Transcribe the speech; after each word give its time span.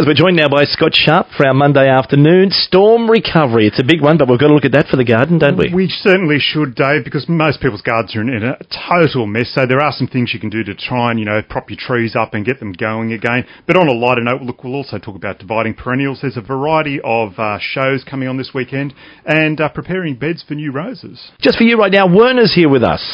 As 0.00 0.06
we're 0.06 0.14
joined 0.14 0.38
now 0.38 0.48
by 0.48 0.64
Scott 0.64 0.92
Sharp 0.94 1.26
for 1.36 1.46
our 1.46 1.52
Monday 1.52 1.86
afternoon 1.86 2.48
storm 2.52 3.10
recovery. 3.10 3.66
It's 3.66 3.78
a 3.78 3.84
big 3.84 4.00
one, 4.00 4.16
but 4.16 4.30
we've 4.30 4.40
got 4.40 4.48
to 4.48 4.54
look 4.54 4.64
at 4.64 4.72
that 4.72 4.86
for 4.86 4.96
the 4.96 5.04
garden, 5.04 5.38
don't 5.38 5.58
we? 5.58 5.74
We 5.74 5.88
certainly 5.88 6.38
should, 6.40 6.74
Dave, 6.74 7.04
because 7.04 7.28
most 7.28 7.60
people's 7.60 7.82
gardens 7.82 8.16
are 8.16 8.22
in, 8.22 8.30
in 8.30 8.42
a 8.42 8.56
total 8.88 9.26
mess. 9.26 9.52
So 9.54 9.66
there 9.66 9.84
are 9.84 9.92
some 9.92 10.06
things 10.06 10.32
you 10.32 10.40
can 10.40 10.48
do 10.48 10.64
to 10.64 10.74
try 10.74 11.10
and 11.10 11.20
you 11.20 11.26
know 11.26 11.42
prop 11.46 11.68
your 11.68 11.76
trees 11.78 12.16
up 12.16 12.32
and 12.32 12.46
get 12.46 12.60
them 12.60 12.72
going 12.72 13.12
again. 13.12 13.44
But 13.66 13.76
on 13.76 13.88
a 13.88 13.92
lighter 13.92 14.22
note, 14.22 14.40
look, 14.40 14.64
we'll 14.64 14.72
also 14.72 14.96
talk 14.96 15.16
about 15.16 15.38
dividing 15.38 15.74
perennials. 15.74 16.20
There's 16.22 16.38
a 16.38 16.40
variety 16.40 16.98
of 17.04 17.38
uh, 17.38 17.58
shows 17.60 18.02
coming 18.02 18.26
on 18.26 18.38
this 18.38 18.52
weekend 18.54 18.94
and 19.26 19.60
uh, 19.60 19.68
preparing 19.68 20.16
beds 20.16 20.42
for 20.48 20.54
new 20.54 20.72
roses. 20.72 21.30
Just 21.42 21.58
for 21.58 21.64
you 21.64 21.76
right 21.76 21.92
now, 21.92 22.08
Werner's 22.08 22.54
here 22.54 22.70
with 22.70 22.84
us. 22.84 23.04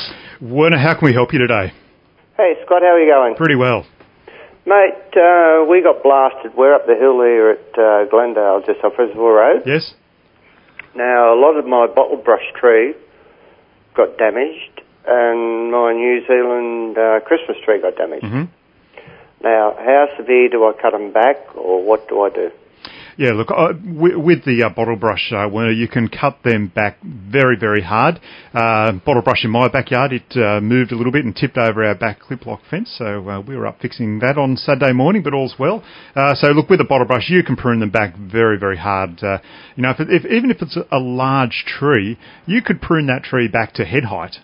Werner, 0.41 0.79
how 0.79 0.97
can 0.97 1.07
we 1.07 1.15
help 1.15 1.33
you 1.33 1.41
today? 1.41 1.73
Hey 2.37 2.55
Scott, 2.65 2.83
how 2.83 2.95
are 2.95 3.01
you 3.01 3.11
going? 3.11 3.35
Pretty 3.35 3.57
well. 3.57 3.85
Mate, 4.67 5.15
uh, 5.15 5.65
we 5.71 5.81
got 5.81 6.03
blasted. 6.03 6.57
We're 6.57 6.75
up 6.75 6.87
the 6.87 6.97
hill 6.97 7.23
here 7.23 7.51
at 7.51 7.79
uh, 7.79 8.11
Glendale, 8.11 8.63
just 8.67 8.83
off 8.83 8.99
Reservoir 8.99 9.33
Road. 9.33 9.63
Yes. 9.65 9.95
Now, 10.97 11.33
a 11.33 11.39
lot 11.39 11.57
of 11.57 11.67
my 11.67 11.87
bottle 11.87 12.17
brush 12.17 12.43
tree 12.59 12.95
got 13.95 14.19
damaged, 14.19 14.83
and 15.07 15.71
my 15.71 15.93
New 15.93 16.21
Zealand 16.27 16.99
uh, 16.99 17.21
Christmas 17.21 17.57
tree 17.65 17.81
got 17.81 17.97
damaged. 17.97 18.25
Mm-hmm. 18.25 18.51
Now, 19.45 19.77
how 19.79 20.09
severe 20.17 20.49
do 20.49 20.65
I 20.65 20.73
cut 20.73 20.91
them 20.91 21.13
back, 21.13 21.55
or 21.55 21.85
what 21.85 22.09
do 22.09 22.23
I 22.23 22.31
do? 22.31 22.51
Yeah, 23.19 23.33
look, 23.33 23.51
uh, 23.51 23.73
with, 23.83 24.17
with 24.17 24.45
the 24.45 24.65
uh, 24.65 24.69
bottle 24.69 24.97
brush, 24.97 25.33
uh, 25.33 25.49
Werner, 25.51 25.73
you 25.73 25.89
can 25.89 26.09
cut 26.09 26.41
them 26.45 26.69
back 26.69 26.99
very, 27.03 27.57
very 27.59 27.81
hard. 27.81 28.21
Uh, 28.53 28.93
bottle 28.93 29.23
brush 29.23 29.43
in 29.43 29.51
my 29.51 29.69
backyard, 29.69 30.13
it 30.13 30.37
uh, 30.37 30.61
moved 30.61 30.93
a 30.93 30.97
little 30.97 31.13
bit 31.13 31.25
and 31.25 31.35
tipped 31.35 31.57
over 31.57 31.83
our 31.83 31.95
back 31.95 32.21
clip 32.21 32.45
lock 32.45 32.61
fence, 32.69 32.95
so 32.99 33.27
uh, 33.27 33.41
we 33.41 33.57
were 33.57 33.67
up 33.67 33.81
fixing 33.81 34.19
that 34.19 34.37
on 34.37 34.59
Saturday 34.59 34.93
morning, 34.93 35.23
but 35.23 35.33
all's 35.33 35.55
well. 35.59 35.83
So 36.35 36.49
look, 36.49 36.69
with 36.69 36.81
a 36.83 36.85
bottle 36.85 37.07
brush, 37.07 37.31
you 37.31 37.43
can 37.43 37.57
prune 37.57 37.81
them 37.81 37.91
back 37.91 38.15
very, 38.19 38.59
very 38.59 38.77
hard. 38.77 39.19
You 39.23 39.83
know, 39.83 39.91
if, 39.91 40.01
if, 40.01 40.31
even 40.31 40.51
if 40.51 40.61
it's 40.61 40.77
a 40.77 40.99
large 40.99 41.65
tree, 41.67 42.19
you 42.45 42.61
could 42.61 42.83
prune 42.83 43.07
that 43.07 43.23
tree 43.23 43.49
back 43.49 43.73
to 43.75 43.87
head 43.87 44.05
height 44.05 44.37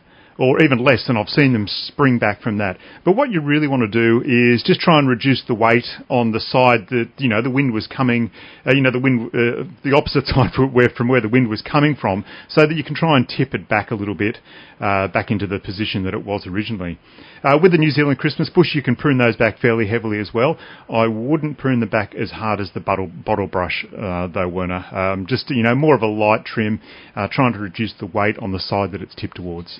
or 0.42 0.60
even 0.60 0.84
less, 0.84 1.04
and 1.06 1.16
I've 1.16 1.28
seen 1.28 1.52
them 1.52 1.68
spring 1.68 2.18
back 2.18 2.42
from 2.42 2.58
that. 2.58 2.76
But 3.04 3.14
what 3.14 3.30
you 3.30 3.40
really 3.40 3.68
want 3.68 3.82
to 3.82 3.86
do 3.88 4.22
is 4.26 4.64
just 4.64 4.80
try 4.80 4.98
and 4.98 5.08
reduce 5.08 5.40
the 5.46 5.54
weight 5.54 5.86
on 6.08 6.32
the 6.32 6.40
side 6.40 6.88
that 6.90 7.10
you 7.18 7.28
know 7.28 7.40
the 7.40 7.50
wind 7.50 7.72
was 7.72 7.86
coming, 7.86 8.32
uh, 8.66 8.72
you 8.74 8.80
know 8.80 8.90
the 8.90 8.98
wind, 8.98 9.28
uh, 9.28 9.62
the 9.84 9.94
opposite 9.96 10.26
side 10.34 10.52
from 10.52 10.74
where 10.74 10.88
from 10.88 11.06
where 11.06 11.20
the 11.20 11.28
wind 11.28 11.48
was 11.48 11.62
coming 11.62 11.94
from, 11.94 12.24
so 12.48 12.62
that 12.62 12.74
you 12.74 12.82
can 12.82 12.96
try 12.96 13.16
and 13.16 13.28
tip 13.28 13.54
it 13.54 13.68
back 13.68 13.92
a 13.92 13.94
little 13.94 14.16
bit, 14.16 14.38
uh, 14.80 15.06
back 15.06 15.30
into 15.30 15.46
the 15.46 15.60
position 15.60 16.02
that 16.02 16.12
it 16.12 16.26
was 16.26 16.44
originally. 16.44 16.98
Uh, 17.44 17.56
with 17.62 17.70
the 17.70 17.78
New 17.78 17.92
Zealand 17.92 18.18
Christmas 18.18 18.50
bush, 18.50 18.74
you 18.74 18.82
can 18.82 18.96
prune 18.96 19.18
those 19.18 19.36
back 19.36 19.60
fairly 19.60 19.86
heavily 19.86 20.18
as 20.18 20.30
well. 20.34 20.58
I 20.92 21.06
wouldn't 21.06 21.58
prune 21.58 21.78
them 21.78 21.88
back 21.88 22.16
as 22.16 22.32
hard 22.32 22.58
as 22.58 22.72
the 22.74 22.80
bottle, 22.80 23.06
bottle 23.06 23.46
brush, 23.46 23.86
uh, 23.96 24.26
though, 24.26 24.48
Werner. 24.48 24.84
Um, 24.90 25.24
just 25.28 25.50
you 25.50 25.62
know 25.62 25.76
more 25.76 25.94
of 25.94 26.02
a 26.02 26.08
light 26.08 26.44
trim, 26.44 26.80
uh, 27.14 27.28
trying 27.30 27.52
to 27.52 27.60
reduce 27.60 27.94
the 28.00 28.06
weight 28.06 28.38
on 28.38 28.50
the 28.50 28.58
side 28.58 28.90
that 28.90 29.02
it's 29.02 29.14
tipped 29.14 29.36
towards. 29.36 29.78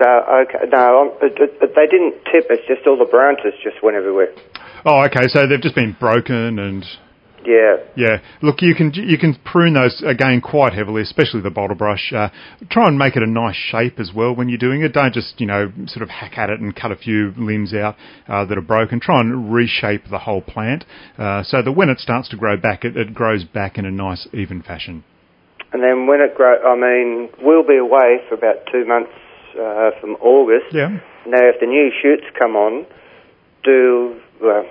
So, 0.00 0.08
okay, 0.08 0.64
no, 0.72 1.14
they 1.20 1.28
didn't 1.86 2.14
tip. 2.32 2.46
It's 2.48 2.66
just 2.66 2.86
all 2.86 2.96
the 2.96 3.04
branches 3.04 3.52
just 3.62 3.82
went 3.82 3.98
everywhere. 3.98 4.32
Oh, 4.86 5.04
okay. 5.04 5.28
So 5.28 5.46
they've 5.46 5.60
just 5.60 5.74
been 5.74 5.94
broken 6.00 6.58
and 6.58 6.84
Yeah. 7.44 7.76
yeah. 7.96 8.16
Look, 8.40 8.62
you 8.62 8.74
can 8.74 8.92
you 8.94 9.18
can 9.18 9.34
prune 9.44 9.74
those 9.74 10.02
again 10.06 10.40
quite 10.40 10.72
heavily, 10.72 11.02
especially 11.02 11.42
the 11.42 11.50
bottle 11.50 11.76
brush. 11.76 12.12
Uh, 12.14 12.30
try 12.70 12.86
and 12.86 12.96
make 12.98 13.14
it 13.16 13.22
a 13.22 13.26
nice 13.26 13.56
shape 13.56 14.00
as 14.00 14.10
well 14.14 14.34
when 14.34 14.48
you're 14.48 14.58
doing 14.58 14.82
it. 14.82 14.94
Don't 14.94 15.12
just 15.12 15.38
you 15.38 15.46
know 15.46 15.70
sort 15.86 16.02
of 16.02 16.08
hack 16.08 16.38
at 16.38 16.48
it 16.48 16.60
and 16.60 16.74
cut 16.74 16.92
a 16.92 16.96
few 16.96 17.34
limbs 17.36 17.74
out 17.74 17.96
uh, 18.26 18.46
that 18.46 18.56
are 18.56 18.62
broken. 18.62 19.00
Try 19.00 19.20
and 19.20 19.52
reshape 19.52 20.08
the 20.10 20.20
whole 20.20 20.40
plant 20.40 20.86
uh, 21.18 21.42
so 21.42 21.60
that 21.62 21.72
when 21.72 21.90
it 21.90 21.98
starts 21.98 22.28
to 22.30 22.36
grow 22.36 22.56
back, 22.56 22.84
it, 22.86 22.96
it 22.96 23.12
grows 23.12 23.44
back 23.44 23.76
in 23.76 23.84
a 23.84 23.90
nice 23.90 24.26
even 24.32 24.62
fashion. 24.62 25.04
And 25.72 25.82
then 25.82 26.06
when 26.06 26.20
it 26.20 26.34
grow, 26.34 26.56
I 26.56 26.74
mean, 26.74 27.28
we'll 27.42 27.66
be 27.66 27.76
away 27.76 28.18
for 28.28 28.34
about 28.34 28.66
two 28.72 28.84
months 28.86 29.12
uh, 29.58 29.90
from 30.00 30.16
August. 30.20 30.72
Yeah. 30.72 30.98
Now, 31.26 31.42
if 31.48 31.60
the 31.60 31.66
new 31.66 31.90
shoots 32.02 32.24
come 32.38 32.56
on, 32.56 32.86
do 33.62 34.20
uh, 34.44 34.62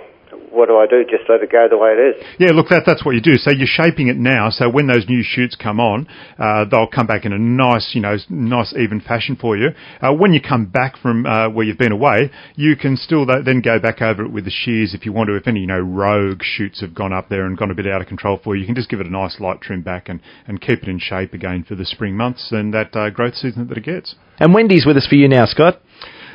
what 0.51 0.67
do 0.67 0.77
I 0.77 0.85
do? 0.87 1.03
Just 1.03 1.29
let 1.29 1.41
it 1.41 1.51
go 1.51 1.67
the 1.69 1.77
way 1.77 1.91
it 1.91 2.17
is. 2.17 2.25
Yeah, 2.39 2.51
look, 2.51 2.69
that, 2.69 2.83
that's 2.85 3.05
what 3.05 3.15
you 3.15 3.21
do. 3.21 3.35
So 3.35 3.51
you're 3.51 3.67
shaping 3.67 4.07
it 4.07 4.17
now. 4.17 4.49
So 4.49 4.69
when 4.69 4.87
those 4.87 5.07
new 5.07 5.23
shoots 5.23 5.55
come 5.55 5.79
on, 5.79 6.07
uh, 6.37 6.65
they'll 6.65 6.87
come 6.87 7.07
back 7.07 7.25
in 7.25 7.33
a 7.33 7.37
nice, 7.37 7.91
you 7.93 8.01
know, 8.01 8.17
nice 8.29 8.73
even 8.77 9.01
fashion 9.01 9.35
for 9.35 9.57
you. 9.57 9.69
Uh, 10.01 10.13
when 10.13 10.33
you 10.33 10.41
come 10.41 10.65
back 10.65 10.97
from 10.97 11.25
uh, 11.25 11.49
where 11.49 11.65
you've 11.65 11.77
been 11.77 11.91
away, 11.91 12.31
you 12.55 12.75
can 12.75 12.97
still 12.97 13.25
th- 13.25 13.45
then 13.45 13.61
go 13.61 13.79
back 13.79 14.01
over 14.01 14.23
it 14.23 14.31
with 14.31 14.45
the 14.45 14.51
shears 14.51 14.93
if 14.93 15.05
you 15.05 15.13
want 15.13 15.27
to. 15.29 15.35
If 15.35 15.47
any, 15.47 15.61
you 15.61 15.67
know, 15.67 15.79
rogue 15.79 16.41
shoots 16.43 16.81
have 16.81 16.93
gone 16.93 17.13
up 17.13 17.29
there 17.29 17.45
and 17.45 17.57
gone 17.57 17.71
a 17.71 17.75
bit 17.75 17.87
out 17.87 18.01
of 18.01 18.07
control 18.07 18.39
for 18.43 18.55
you, 18.55 18.61
you 18.61 18.67
can 18.67 18.75
just 18.75 18.89
give 18.89 18.99
it 18.99 19.07
a 19.07 19.11
nice 19.11 19.39
light 19.39 19.61
trim 19.61 19.81
back 19.81 20.09
and, 20.09 20.19
and 20.47 20.61
keep 20.61 20.83
it 20.83 20.89
in 20.89 20.99
shape 20.99 21.33
again 21.33 21.63
for 21.67 21.75
the 21.75 21.85
spring 21.85 22.15
months 22.15 22.49
and 22.51 22.73
that 22.73 22.95
uh, 22.95 23.09
growth 23.09 23.35
season 23.35 23.67
that 23.67 23.77
it 23.77 23.83
gets. 23.83 24.15
And 24.39 24.53
Wendy's 24.53 24.85
with 24.85 24.97
us 24.97 25.07
for 25.07 25.15
you 25.15 25.27
now, 25.27 25.45
Scott. 25.45 25.81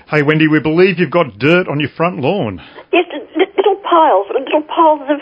Hey, 0.09 0.22
Wendy, 0.22 0.47
we 0.49 0.61
believe 0.61 0.99
you've 0.99 1.11
got 1.11 1.38
dirt 1.38 1.66
on 1.66 1.81
your 1.81 1.88
front 1.97 2.19
lawn. 2.19 2.61
Yes, 2.93 3.05
li- 3.06 3.11
li- 3.11 3.34
little 3.34 3.34
piles, 3.94 4.27
little 4.34 4.62
piles 4.62 5.06
of, 5.06 5.21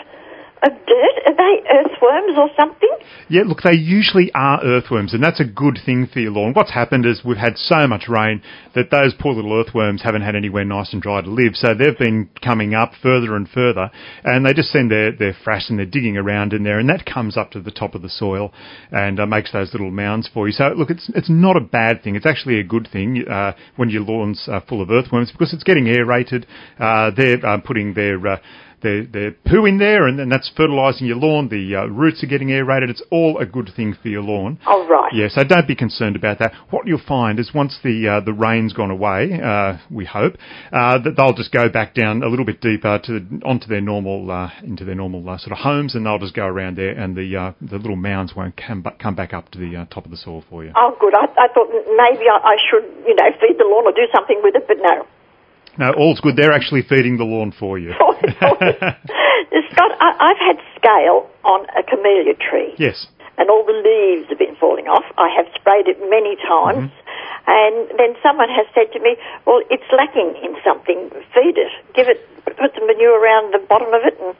of 0.65 0.73
dirt. 0.87 1.15
Are 1.27 1.35
they 1.37 1.53
earthworms 1.69 2.37
or 2.37 2.49
something? 2.59 2.89
Yeah, 3.29 3.43
look, 3.45 3.61
they 3.63 3.75
usually 3.75 4.31
are 4.33 4.63
earthworms, 4.63 5.13
and 5.13 5.23
that's 5.23 5.39
a 5.39 5.45
good 5.45 5.79
thing 5.85 6.07
for 6.11 6.19
your 6.19 6.31
lawn. 6.31 6.53
What's 6.53 6.71
happened 6.71 7.05
is 7.05 7.21
we've 7.23 7.37
had 7.37 7.57
so 7.57 7.87
much 7.87 8.07
rain 8.07 8.41
that 8.75 8.91
those 8.91 9.13
poor 9.17 9.33
little 9.33 9.53
earthworms 9.53 10.01
haven't 10.01 10.23
had 10.23 10.35
anywhere 10.35 10.65
nice 10.65 10.93
and 10.93 11.01
dry 11.01 11.21
to 11.21 11.29
live, 11.29 11.55
so 11.55 11.73
they've 11.73 11.97
been 11.97 12.29
coming 12.43 12.73
up 12.73 12.91
further 13.01 13.35
and 13.35 13.47
further, 13.47 13.91
and 14.23 14.45
they 14.45 14.53
just 14.53 14.69
send 14.69 14.91
their, 14.91 15.11
their 15.11 15.35
frass 15.45 15.69
and 15.69 15.79
they're 15.79 15.85
digging 15.85 16.17
around 16.17 16.53
in 16.53 16.63
there, 16.63 16.79
and 16.79 16.89
that 16.89 17.05
comes 17.05 17.37
up 17.37 17.51
to 17.51 17.61
the 17.61 17.71
top 17.71 17.95
of 17.95 18.01
the 18.01 18.09
soil 18.09 18.53
and 18.91 19.19
uh, 19.19 19.25
makes 19.25 19.51
those 19.51 19.71
little 19.73 19.91
mounds 19.91 20.29
for 20.33 20.47
you. 20.47 20.53
So, 20.53 20.73
look, 20.75 20.89
it's, 20.89 21.09
it's 21.15 21.29
not 21.29 21.55
a 21.55 21.61
bad 21.61 22.03
thing. 22.03 22.15
It's 22.15 22.25
actually 22.25 22.59
a 22.59 22.63
good 22.63 22.87
thing 22.91 23.25
uh, 23.29 23.53
when 23.75 23.89
your 23.89 24.01
lawn's 24.01 24.47
uh, 24.47 24.59
full 24.67 24.81
of 24.81 24.89
earthworms 24.89 25.31
because 25.31 25.53
it's 25.53 25.63
getting 25.63 25.87
aerated. 25.87 26.45
Uh, 26.79 27.11
they're 27.15 27.45
uh, 27.45 27.59
putting 27.61 27.93
their 27.93 28.19
their, 28.83 29.05
their 29.05 29.31
poo 29.31 29.65
in 29.65 29.79
there, 29.79 30.07
and, 30.07 30.19
and 30.19 30.31
that's 30.31 30.51
fertilising 30.55 31.07
your 31.07 31.17
lawn. 31.17 31.49
The 31.49 31.75
uh, 31.75 31.85
roots 31.85 32.23
are 32.23 32.27
getting 32.27 32.51
aerated. 32.51 32.89
It's 32.89 33.03
all 33.09 33.39
a 33.39 33.45
good 33.45 33.71
thing 33.75 33.95
for 34.01 34.09
your 34.09 34.21
lawn. 34.21 34.59
Oh, 34.67 34.87
right. 34.87 35.11
Yeah, 35.13 35.27
so 35.29 35.43
don't 35.43 35.67
be 35.67 35.75
concerned 35.75 36.15
about 36.15 36.39
that. 36.39 36.53
What 36.69 36.87
you'll 36.87 37.01
find 37.07 37.39
is 37.39 37.51
once 37.53 37.79
the 37.83 38.07
uh, 38.07 38.25
the 38.25 38.33
rain's 38.33 38.73
gone 38.73 38.91
away, 38.91 39.39
uh, 39.43 39.77
we 39.89 40.05
hope 40.05 40.35
uh, 40.71 40.99
that 40.99 41.15
they'll 41.17 41.33
just 41.33 41.51
go 41.51 41.69
back 41.69 41.95
down 41.95 42.23
a 42.23 42.27
little 42.27 42.45
bit 42.45 42.61
deeper 42.61 42.99
to 43.05 43.19
onto 43.45 43.67
their 43.67 43.81
normal 43.81 44.29
uh, 44.29 44.49
into 44.63 44.85
their 44.85 44.95
normal 44.95 45.27
uh, 45.27 45.37
sort 45.37 45.51
of 45.51 45.59
homes, 45.59 45.95
and 45.95 46.05
they'll 46.05 46.19
just 46.19 46.35
go 46.35 46.45
around 46.45 46.77
there, 46.77 46.91
and 46.91 47.15
the 47.15 47.35
uh, 47.35 47.53
the 47.61 47.77
little 47.77 47.95
mounds 47.95 48.33
won't 48.35 48.55
come 48.57 48.81
back, 48.81 48.99
come 48.99 49.15
back 49.15 49.33
up 49.33 49.49
to 49.51 49.59
the 49.59 49.75
uh, 49.75 49.85
top 49.85 50.05
of 50.05 50.11
the 50.11 50.17
soil 50.17 50.43
for 50.49 50.63
you. 50.63 50.71
Oh, 50.75 50.95
good. 50.99 51.13
I, 51.15 51.25
I 51.37 51.47
thought 51.53 51.69
maybe 51.71 52.25
I, 52.29 52.37
I 52.43 52.55
should, 52.69 52.83
you 53.07 53.15
know, 53.15 53.29
feed 53.39 53.57
the 53.57 53.65
lawn 53.65 53.85
or 53.85 53.91
do 53.91 54.07
something 54.13 54.41
with 54.43 54.55
it, 54.55 54.65
but 54.67 54.77
no. 54.81 55.07
No, 55.77 55.91
all's 55.93 56.19
good. 56.19 56.35
They're 56.35 56.53
actually 56.53 56.83
feeding 56.83 57.17
the 57.17 57.23
lawn 57.23 57.51
for 57.57 57.79
you. 57.79 57.91
Scott, 59.73 59.91
I, 59.99 60.09
I've 60.21 60.37
had 60.37 60.57
scale 60.77 61.29
on 61.43 61.65
a 61.73 61.81
camellia 61.81 62.37
tree. 62.37 62.73
yes. 62.77 63.07
and 63.37 63.49
all 63.49 63.65
the 63.65 63.73
leaves 63.73 64.29
have 64.29 64.37
been 64.37 64.55
falling 64.55 64.85
off. 64.85 65.03
I 65.17 65.33
have 65.33 65.49
sprayed 65.57 65.87
it 65.89 65.97
many 66.09 66.37
times, 66.37 66.93
mm-hmm. 66.93 67.49
and 67.49 67.89
then 67.97 68.13
someone 68.21 68.49
has 68.49 68.69
said 68.77 68.93
to 68.93 68.99
me, 69.01 69.17
"Well, 69.45 69.61
it's 69.73 69.89
lacking 69.89 70.37
in 70.45 70.53
something. 70.61 71.09
Feed 71.33 71.57
it. 71.57 71.73
Give 71.97 72.07
it. 72.07 72.21
Put 72.45 72.77
some 72.77 72.85
manure 72.85 73.17
around 73.17 73.53
the 73.53 73.59
bottom 73.65 73.89
of 73.93 74.05
it, 74.05 74.13
and 74.21 74.37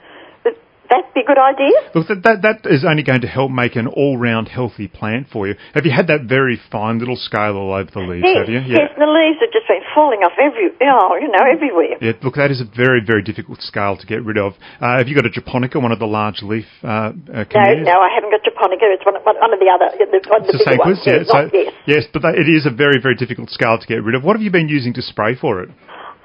that 0.93 1.09
be 1.17 1.21
a 1.21 1.27
good 1.27 1.41
idea?" 1.41 1.73
Look, 1.97 2.07
that, 2.07 2.21
that, 2.23 2.37
that 2.45 2.57
is 2.69 2.85
only 2.85 3.01
going 3.03 3.21
to 3.25 3.27
help 3.27 3.49
make 3.49 3.75
an 3.75 3.87
all-round 3.89 4.47
healthy 4.47 4.87
plant 4.87 5.27
for 5.33 5.47
you. 5.49 5.55
Have 5.73 5.85
you 5.85 5.91
had 5.91 6.07
that 6.13 6.29
very 6.29 6.61
fine 6.71 6.99
little 7.01 7.17
scale 7.17 7.57
all 7.57 7.73
over 7.73 7.89
the 7.89 8.05
leaves, 8.05 8.23
Yes, 8.29 8.37
have 8.45 8.49
you? 8.53 8.61
yes, 8.69 8.93
the 8.97 9.09
leaves 9.09 9.41
have 9.41 9.51
just 9.51 9.65
been 9.67 9.81
falling 9.93 10.21
off 10.21 10.37
every, 10.37 10.69
oh, 10.69 11.17
you 11.17 11.27
know, 11.33 11.43
everywhere. 11.43 11.97
Yeah, 11.99 12.13
look, 12.21 12.35
that 12.37 12.51
is 12.53 12.61
a 12.61 12.67
very, 12.69 13.01
very 13.01 13.23
difficult 13.25 13.61
scale 13.65 13.97
to 13.97 14.05
get 14.05 14.21
rid 14.23 14.37
of. 14.37 14.53
Uh, 14.79 14.97
have 15.01 15.07
you 15.09 15.15
got 15.15 15.25
a 15.25 15.33
japonica, 15.33 15.79
one 15.79 15.91
of 15.91 15.99
the 15.99 16.05
large 16.09 16.41
leaf 16.45 16.65
uh, 16.83 17.11
uh, 17.33 17.43
No, 17.49 17.65
no, 17.81 17.95
I 17.99 18.09
haven't 18.13 18.29
got 18.31 18.43
japonica. 18.45 18.85
It's 18.93 19.05
one, 19.05 19.15
one, 19.25 19.37
one 19.41 19.53
of 19.53 19.59
the 19.59 19.69
other, 19.73 19.89
the, 19.97 20.21
one 20.29 20.45
the 20.45 20.53
a 20.53 20.69
bigger 20.69 20.77
ones. 20.85 21.01
Yeah. 21.05 21.23
Yes, 21.23 21.27
So, 21.27 21.37
yes. 21.53 21.73
yes, 21.85 22.03
but 22.13 22.21
that, 22.21 22.35
it 22.35 22.45
is 22.47 22.65
a 22.65 22.71
very, 22.73 23.01
very 23.01 23.15
difficult 23.15 23.49
scale 23.49 23.77
to 23.79 23.87
get 23.87 24.03
rid 24.03 24.15
of. 24.15 24.23
What 24.23 24.35
have 24.35 24.43
you 24.43 24.51
been 24.51 24.69
using 24.69 24.93
to 24.95 25.01
spray 25.01 25.35
for 25.35 25.61
it? 25.63 25.69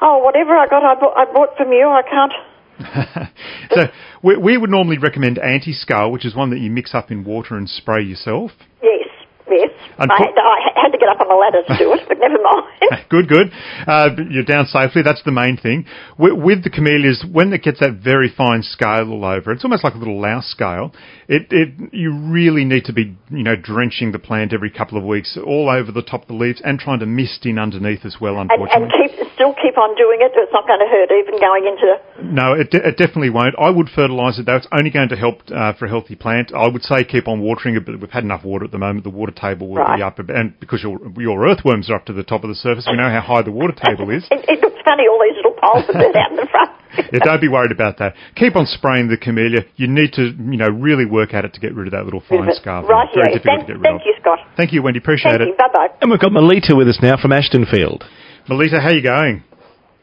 Oh, 0.01 0.19
whatever 0.23 0.55
I 0.57 0.67
got, 0.69 0.85
I 0.85 0.95
bought, 0.95 1.15
I 1.17 1.25
bought 1.27 1.57
from 1.57 1.73
you. 1.73 1.89
I 1.89 2.03
can't. 2.03 2.33
so 3.75 3.83
we, 4.23 4.37
we 4.37 4.57
would 4.57 4.71
normally 4.71 4.99
recommend 4.99 5.39
anti-scale, 5.39 6.11
which 6.11 6.25
is 6.25 6.35
one 6.35 6.51
that 6.51 6.59
you 6.59 6.71
mix 6.71 6.95
up 6.95 7.11
in 7.11 7.25
water 7.25 7.57
and 7.57 7.69
spray 7.69 8.03
yourself. 8.03 8.53
Yes, 8.83 9.09
yes. 9.51 9.68
And 9.99 10.11
I 10.13 10.19
had, 10.19 10.35
to, 10.35 10.43
I 10.43 10.83
had 10.83 10.93
to 10.93 10.99
get 10.99 11.09
up 11.09 11.21
on 11.21 11.29
the 11.29 11.35
ladder 11.35 11.63
to 11.67 11.75
do 11.79 11.93
it, 11.95 12.07
but 12.07 12.19
never 12.19 12.39
mind. 12.43 12.67
good, 13.09 13.29
good. 13.29 13.53
Uh, 13.87 14.11
you're 14.31 14.45
down 14.45 14.67
safely. 14.67 15.03
That's 15.03 15.23
the 15.25 15.33
main 15.33 15.57
thing. 15.57 15.87
With, 16.19 16.35
with 16.35 16.65
the 16.65 16.71
camellias, 16.71 17.25
when 17.31 17.53
it 17.53 17.63
gets 17.63 17.81
that 17.81 18.01
very 18.03 18.29
fine 18.29 18.63
scale 18.63 19.11
all 19.11 19.25
over, 19.25 19.53
it's 19.53 19.65
almost 19.65 19.85
like 19.85 19.95
a 19.95 19.99
little 19.99 20.21
louse 20.21 20.47
scale. 20.47 20.93
It, 21.29 21.49
it, 21.51 21.93
you 21.93 22.13
really 22.13 22.65
need 22.65 22.85
to 22.85 22.93
be, 22.93 23.17
you 23.31 23.43
know, 23.43 23.57
drenching 23.57 24.13
the 24.13 24.19
plant 24.19 24.53
every 24.53 24.71
couple 24.71 24.99
of 24.99 25.05
weeks, 25.05 25.39
all 25.45 25.69
over 25.69 25.93
the 25.93 26.03
top 26.03 26.23
of 26.23 26.29
the 26.29 26.35
leaves, 26.35 26.61
and 26.65 26.79
trying 26.79 27.01
to 27.01 27.07
mist 27.07 27.47
in 27.47 27.59
underneath 27.59 28.05
as 28.05 28.17
well. 28.21 28.39
Unfortunately. 28.39 28.89
and 28.89 28.93
keep 28.93 29.29
still 29.39 29.55
keep 29.55 29.79
on 29.79 29.95
doing 29.95 30.19
it. 30.21 30.33
It's 30.35 30.53
not 30.53 30.67
going 30.67 30.81
to 30.81 30.91
hurt 30.91 31.11
even 31.15 31.39
going 31.39 31.65
into. 31.67 32.35
No, 32.35 32.53
it, 32.55 32.75
it 32.75 32.97
definitely 32.99 33.31
won't. 33.31 33.55
I 33.57 33.71
would 33.71 33.89
fertilise 33.89 34.39
it 34.39 34.47
though. 34.47 34.57
It's 34.57 34.67
only 34.73 34.91
going 34.91 35.09
to 35.11 35.17
help 35.17 35.43
uh, 35.55 35.75
for 35.75 35.87
a 35.87 35.89
healthy 35.89 36.17
plant. 36.17 36.53
I 36.53 36.67
would 36.67 36.83
say 36.83 37.05
keep 37.05 37.29
on 37.29 37.41
watering 37.41 37.77
it, 37.77 37.87
but 37.87 38.01
we've 38.01 38.11
had 38.11 38.25
enough 38.25 38.45
water 38.45 38.65
at 38.65 38.73
the 38.73 38.79
moment. 38.79 39.05
The 39.05 39.11
water 39.11 39.33
table 39.33 39.69
will 39.79 39.85
Right. 39.87 39.97
be 39.99 40.03
up, 40.03 40.19
and 40.19 40.59
because 40.61 40.83
your 40.83 40.99
your 41.17 41.47
earthworms 41.49 41.89
are 41.91 41.95
up 41.97 42.07
to 42.07 42.13
the 42.13 42.23
top 42.25 42.43
of 42.45 42.49
the 42.49 42.55
surface, 42.57 42.87
we 42.91 42.97
know 42.97 43.09
how 43.11 43.21
high 43.21 43.43
the 43.43 43.53
water 43.53 43.75
table 43.75 44.11
is. 44.11 44.27
It, 44.33 44.45
it 44.49 44.61
looks 44.61 44.81
funny, 44.85 45.05
all 45.09 45.21
these 45.23 45.37
little 45.37 45.55
poles 45.61 45.87
that 45.87 45.95
burn 45.95 46.17
out 46.17 46.31
in 46.31 46.37
the 46.37 46.49
front. 46.51 46.71
Yeah, 47.13 47.21
don't 47.23 47.41
be 47.41 47.47
worried 47.49 47.71
about 47.71 47.99
that. 47.99 48.15
Keep 48.35 48.57
on 48.57 48.67
spraying 48.67 49.07
the 49.09 49.17
camellia. 49.17 49.63
You 49.77 49.87
need 49.87 50.13
to, 50.15 50.23
you 50.35 50.57
know, 50.59 50.67
really 50.69 51.05
work 51.05 51.33
at 51.33 51.45
it 51.45 51.53
to 51.55 51.61
get 51.61 51.75
rid 51.75 51.87
of 51.87 51.93
that 51.93 52.05
little 52.05 52.23
fine 52.29 52.49
scarf. 52.55 52.89
Right, 52.89 53.07
Very 53.15 53.29
yeah. 53.29 53.39
difficult 53.39 53.45
Thank, 53.45 53.61
to 53.61 53.73
get 53.75 53.79
rid 53.79 53.85
thank 53.85 54.01
of. 54.03 54.07
you, 54.07 54.15
Scott. 54.21 54.39
Thank 54.57 54.73
you, 54.73 54.83
Wendy. 54.83 54.99
Appreciate 54.99 55.39
Thank 55.39 55.53
it. 55.53 55.59
Bye 55.59 55.69
bye. 55.73 55.89
And 56.01 56.11
we've 56.11 56.19
got 56.19 56.33
Melita 56.33 56.75
with 56.75 56.89
us 56.89 56.99
now 57.01 57.15
from 57.21 57.31
Ashtonfield. 57.31 58.03
Melita, 58.49 58.81
how 58.81 58.89
are 58.89 58.95
you 58.95 59.03
going? 59.05 59.45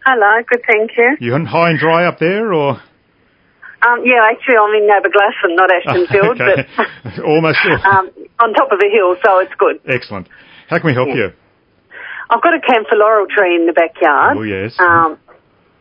Hello, 0.06 0.40
good, 0.48 0.62
thank 0.72 0.92
you. 0.96 1.18
You 1.20 1.34
high 1.46 1.72
and 1.72 1.80
dry 1.80 2.06
up 2.06 2.20
there, 2.20 2.54
or 2.54 2.80
Um, 3.82 4.00
yeah, 4.06 4.22
actually, 4.32 4.56
I'm 4.56 4.74
in 4.78 4.88
Aberglasslyn, 4.88 5.56
not 5.58 5.70
Ashtonfield, 5.82 6.40
okay. 6.40 6.70
but 7.04 7.20
almost 7.26 7.60
um, 7.84 8.10
on 8.40 8.54
top 8.54 8.72
of 8.72 8.80
a 8.80 8.90
hill, 8.90 9.16
so 9.24 9.40
it's 9.40 9.54
good. 9.58 9.80
excellent. 9.88 10.28
How 10.70 10.80
can 10.80 10.88
we 10.88 10.94
help 10.94 11.10
you? 11.10 11.32
I've 12.30 12.42
got 12.42 12.54
a 12.56 12.60
camphor 12.60 12.96
laurel 12.96 13.28
tree 13.28 13.56
in 13.56 13.68
the 13.68 13.74
backyard. 13.74 14.38
Oh 14.38 14.42
yes. 14.42 14.76
Um, 14.80 15.20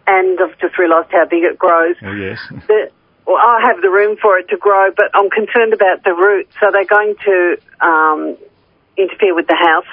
and 0.07 0.39
I've 0.39 0.59
just 0.61 0.77
realised 0.79 1.09
how 1.11 1.25
big 1.25 1.43
it 1.43 1.59
grows. 1.59 1.97
oh 2.03 2.13
yes. 2.13 2.39
The, 2.69 2.91
well, 3.27 3.37
I 3.41 3.65
have 3.67 3.81
the 3.81 3.89
room 3.89 4.19
for 4.21 4.39
it 4.39 4.49
to 4.51 4.59
grow, 4.59 4.91
but 4.95 5.07
I'm 5.15 5.31
concerned 5.31 5.73
about 5.73 6.05
the 6.05 6.13
roots. 6.13 6.53
Are 6.61 6.71
they 6.71 6.85
going 6.85 7.15
to 7.25 7.57
um, 7.81 8.37
interfere 8.99 9.35
with 9.35 9.47
the 9.47 9.57
house 9.57 9.89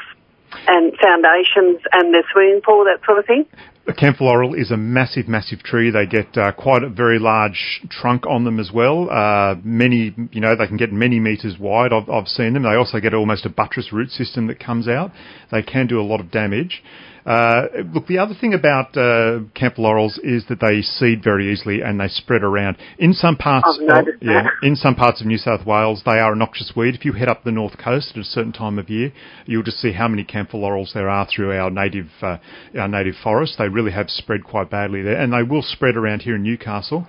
and 0.68 0.92
foundations 1.00 1.80
and 1.94 2.14
the 2.14 2.24
swimming 2.34 2.60
pool, 2.60 2.84
that 2.84 3.00
sort 3.06 3.20
of 3.20 3.26
thing? 3.26 3.46
The 3.84 3.94
camphor 3.94 4.26
laurel 4.26 4.54
is 4.54 4.70
a 4.70 4.78
massive, 4.78 5.28
massive 5.28 5.64
tree. 5.64 5.90
They 5.90 6.06
get 6.06 6.38
uh, 6.38 6.52
quite 6.52 6.84
a 6.84 6.90
very 6.90 7.18
large 7.18 7.82
trunk 7.90 8.28
on 8.28 8.44
them 8.44 8.60
as 8.60 8.72
well. 8.72 9.10
Uh, 9.10 9.56
many, 9.64 10.14
you 10.32 10.40
know, 10.40 10.56
they 10.56 10.68
can 10.68 10.78
get 10.78 10.94
many 10.94 11.20
meters 11.20 11.58
wide. 11.60 11.92
I've, 11.92 12.08
I've 12.08 12.28
seen 12.28 12.54
them. 12.54 12.62
They 12.62 12.76
also 12.76 13.00
get 13.00 13.16
almost 13.16 13.46
a 13.48 13.50
buttress 13.50 13.92
root 13.92 14.12
system 14.12 14.46
that 14.48 14.60
comes 14.60 14.88
out. 14.88 15.12
They 15.52 15.64
can 15.64 15.88
do 15.88 16.00
a 16.00 16.04
lot 16.04 16.20
of 16.20 16.30
damage. 16.30 16.84
Uh, 17.26 17.68
look, 17.94 18.08
the 18.08 18.18
other 18.18 18.34
thing 18.40 18.54
about 18.54 18.98
uh, 18.98 19.40
camphor 19.54 19.82
laurels 19.82 20.20
is 20.24 20.46
that 20.50 20.60
they 20.60 20.82
seed 20.82 21.24
very 21.24 21.52
easily 21.52 21.82
and 21.82 22.00
they 22.00 22.08
spread 22.08 22.44
around. 22.44 22.78
In 22.98 23.14
some 23.14 23.36
parts, 23.38 23.80
of, 23.80 24.08
yeah, 24.22 24.48
in 24.64 24.76
some 24.76 24.96
parts 24.96 25.22
of 25.22 25.28
New 25.28 25.38
South 25.38 25.66
Wales, 25.66 26.02
they 26.06 26.20
are 26.20 26.34
a 26.34 26.36
noxious 26.36 26.74
weed. 26.76 26.96
If 26.96 27.06
you 27.06 27.14
head 27.14 27.30
up 27.30 27.44
the 27.44 27.52
north 27.52 27.78
coast 27.78 28.12
at 28.12 28.18
a 28.18 28.24
certain 28.24 28.52
time 28.54 28.80
of 28.80 28.90
year, 28.90 29.12
you'll 29.46 29.64
just 29.64 29.78
see 29.78 29.92
how 29.92 30.08
many 30.08 30.24
camphor 30.24 30.58
laurels 30.58 30.92
there 30.94 31.10
are 31.10 31.28
through 31.28 31.52
our 31.52 31.70
native 31.70 32.10
uh, 32.22 32.38
our 32.78 32.88
native 32.88 33.16
forest. 33.24 33.56
They 33.58 33.68
really 33.68 33.92
have 33.92 34.10
spread 34.10 34.44
quite 34.44 34.70
badly 34.70 35.02
there, 35.02 35.20
and 35.20 35.32
they 35.34 35.44
will 35.44 35.62
spread 35.62 35.96
around 35.96 36.22
here 36.24 36.36
in 36.36 36.44
Newcastle. 36.44 37.08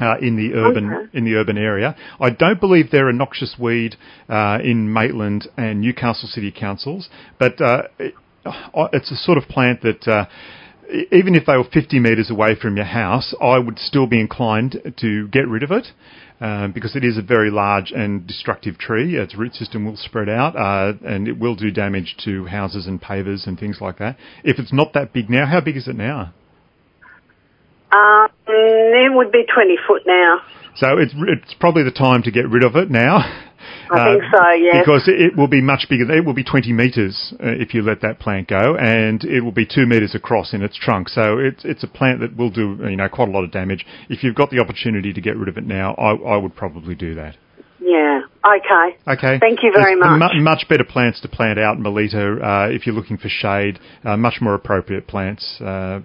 Uh, 0.00 0.14
in 0.20 0.36
the 0.36 0.54
urban 0.54 0.92
Okay. 0.92 1.18
in 1.18 1.24
the 1.24 1.34
urban 1.34 1.58
area, 1.58 1.96
I 2.20 2.30
don't 2.30 2.60
believe 2.60 2.92
they're 2.92 3.08
a 3.08 3.12
noxious 3.12 3.56
weed 3.58 3.96
uh, 4.28 4.58
in 4.62 4.92
Maitland 4.92 5.48
and 5.56 5.80
Newcastle 5.80 6.28
City 6.28 6.52
councils, 6.52 7.08
but 7.40 7.60
uh, 7.60 7.82
it's 8.92 9.10
a 9.10 9.16
sort 9.16 9.38
of 9.38 9.44
plant 9.44 9.82
that 9.82 10.06
uh, 10.08 10.26
even 11.12 11.34
if 11.34 11.46
they 11.46 11.56
were 11.56 11.64
50 11.64 11.98
metres 12.00 12.30
away 12.30 12.54
from 12.54 12.76
your 12.76 12.86
house, 12.86 13.34
I 13.40 13.58
would 13.58 13.78
still 13.78 14.06
be 14.06 14.20
inclined 14.20 14.94
to 14.98 15.28
get 15.28 15.46
rid 15.46 15.62
of 15.62 15.70
it. 15.70 15.88
Um, 16.40 16.70
because 16.70 16.94
it 16.94 17.02
is 17.02 17.18
a 17.18 17.22
very 17.22 17.50
large 17.50 17.90
and 17.90 18.24
destructive 18.24 18.78
tree, 18.78 19.16
its 19.16 19.34
root 19.34 19.54
system 19.54 19.84
will 19.84 19.96
spread 19.96 20.28
out 20.28 20.54
uh, 20.54 20.92
and 21.04 21.26
it 21.26 21.36
will 21.36 21.56
do 21.56 21.72
damage 21.72 22.14
to 22.24 22.44
houses 22.44 22.86
and 22.86 23.02
pavers 23.02 23.48
and 23.48 23.58
things 23.58 23.78
like 23.80 23.98
that. 23.98 24.16
If 24.44 24.60
it's 24.60 24.72
not 24.72 24.92
that 24.92 25.12
big 25.12 25.28
now, 25.28 25.46
how 25.46 25.60
big 25.60 25.76
is 25.76 25.88
it 25.88 25.96
now? 25.96 26.32
Um, 27.90 28.28
it 28.46 29.12
would 29.12 29.32
be 29.32 29.46
20 29.52 29.78
foot 29.88 30.02
now. 30.06 30.42
So 30.76 30.98
it's 30.98 31.14
it's 31.16 31.54
probably 31.54 31.82
the 31.82 31.90
time 31.90 32.22
to 32.22 32.30
get 32.30 32.48
rid 32.48 32.64
of 32.64 32.76
it 32.76 32.90
now. 32.90 33.44
I 33.90 34.04
think 34.04 34.22
so, 34.34 34.50
yes. 34.52 34.76
Because 34.78 35.04
it, 35.08 35.36
will 35.36 35.48
be 35.48 35.60
much 35.60 35.86
bigger. 35.88 36.10
It 36.12 36.24
will 36.24 36.34
be 36.34 36.44
20 36.44 36.72
metres 36.72 37.34
uh, 37.34 37.48
if 37.48 37.74
you 37.74 37.82
let 37.82 38.02
that 38.02 38.18
plant 38.18 38.48
go, 38.48 38.76
and 38.76 39.22
it 39.24 39.40
will 39.42 39.52
be 39.52 39.66
two 39.66 39.86
metres 39.86 40.14
across 40.14 40.52
in 40.52 40.62
its 40.62 40.76
trunk. 40.76 41.08
So 41.08 41.38
it's 41.38 41.64
it's 41.64 41.82
a 41.82 41.88
plant 41.88 42.20
that 42.20 42.36
will 42.36 42.50
do 42.50 42.78
you 42.88 42.96
know 42.96 43.08
quite 43.08 43.28
a 43.28 43.30
lot 43.30 43.44
of 43.44 43.50
damage. 43.50 43.86
If 44.08 44.22
you've 44.22 44.34
got 44.34 44.50
the 44.50 44.60
opportunity 44.60 45.12
to 45.12 45.20
get 45.20 45.36
rid 45.36 45.48
of 45.48 45.56
it 45.56 45.66
now, 45.66 45.94
I, 45.94 46.12
I 46.12 46.36
would 46.36 46.54
probably 46.54 46.94
do 46.94 47.14
that. 47.14 47.36
Yeah, 47.80 48.20
okay. 48.44 48.98
Okay. 49.06 49.38
Thank 49.38 49.62
you 49.62 49.72
very 49.72 49.94
There's 49.94 50.18
much. 50.18 50.32
mu- 50.34 50.42
much 50.42 50.68
better 50.68 50.84
plants 50.84 51.20
to 51.20 51.28
plant 51.28 51.58
out 51.58 51.76
in 51.76 51.82
Melita 51.82 52.38
uh, 52.42 52.68
if 52.70 52.86
you're 52.86 52.94
looking 52.94 53.16
for 53.16 53.28
shade. 53.28 53.78
Uh, 54.04 54.16
much 54.16 54.40
more 54.40 54.54
appropriate 54.54 55.06
plants. 55.06 55.58
Uh, 55.60 56.00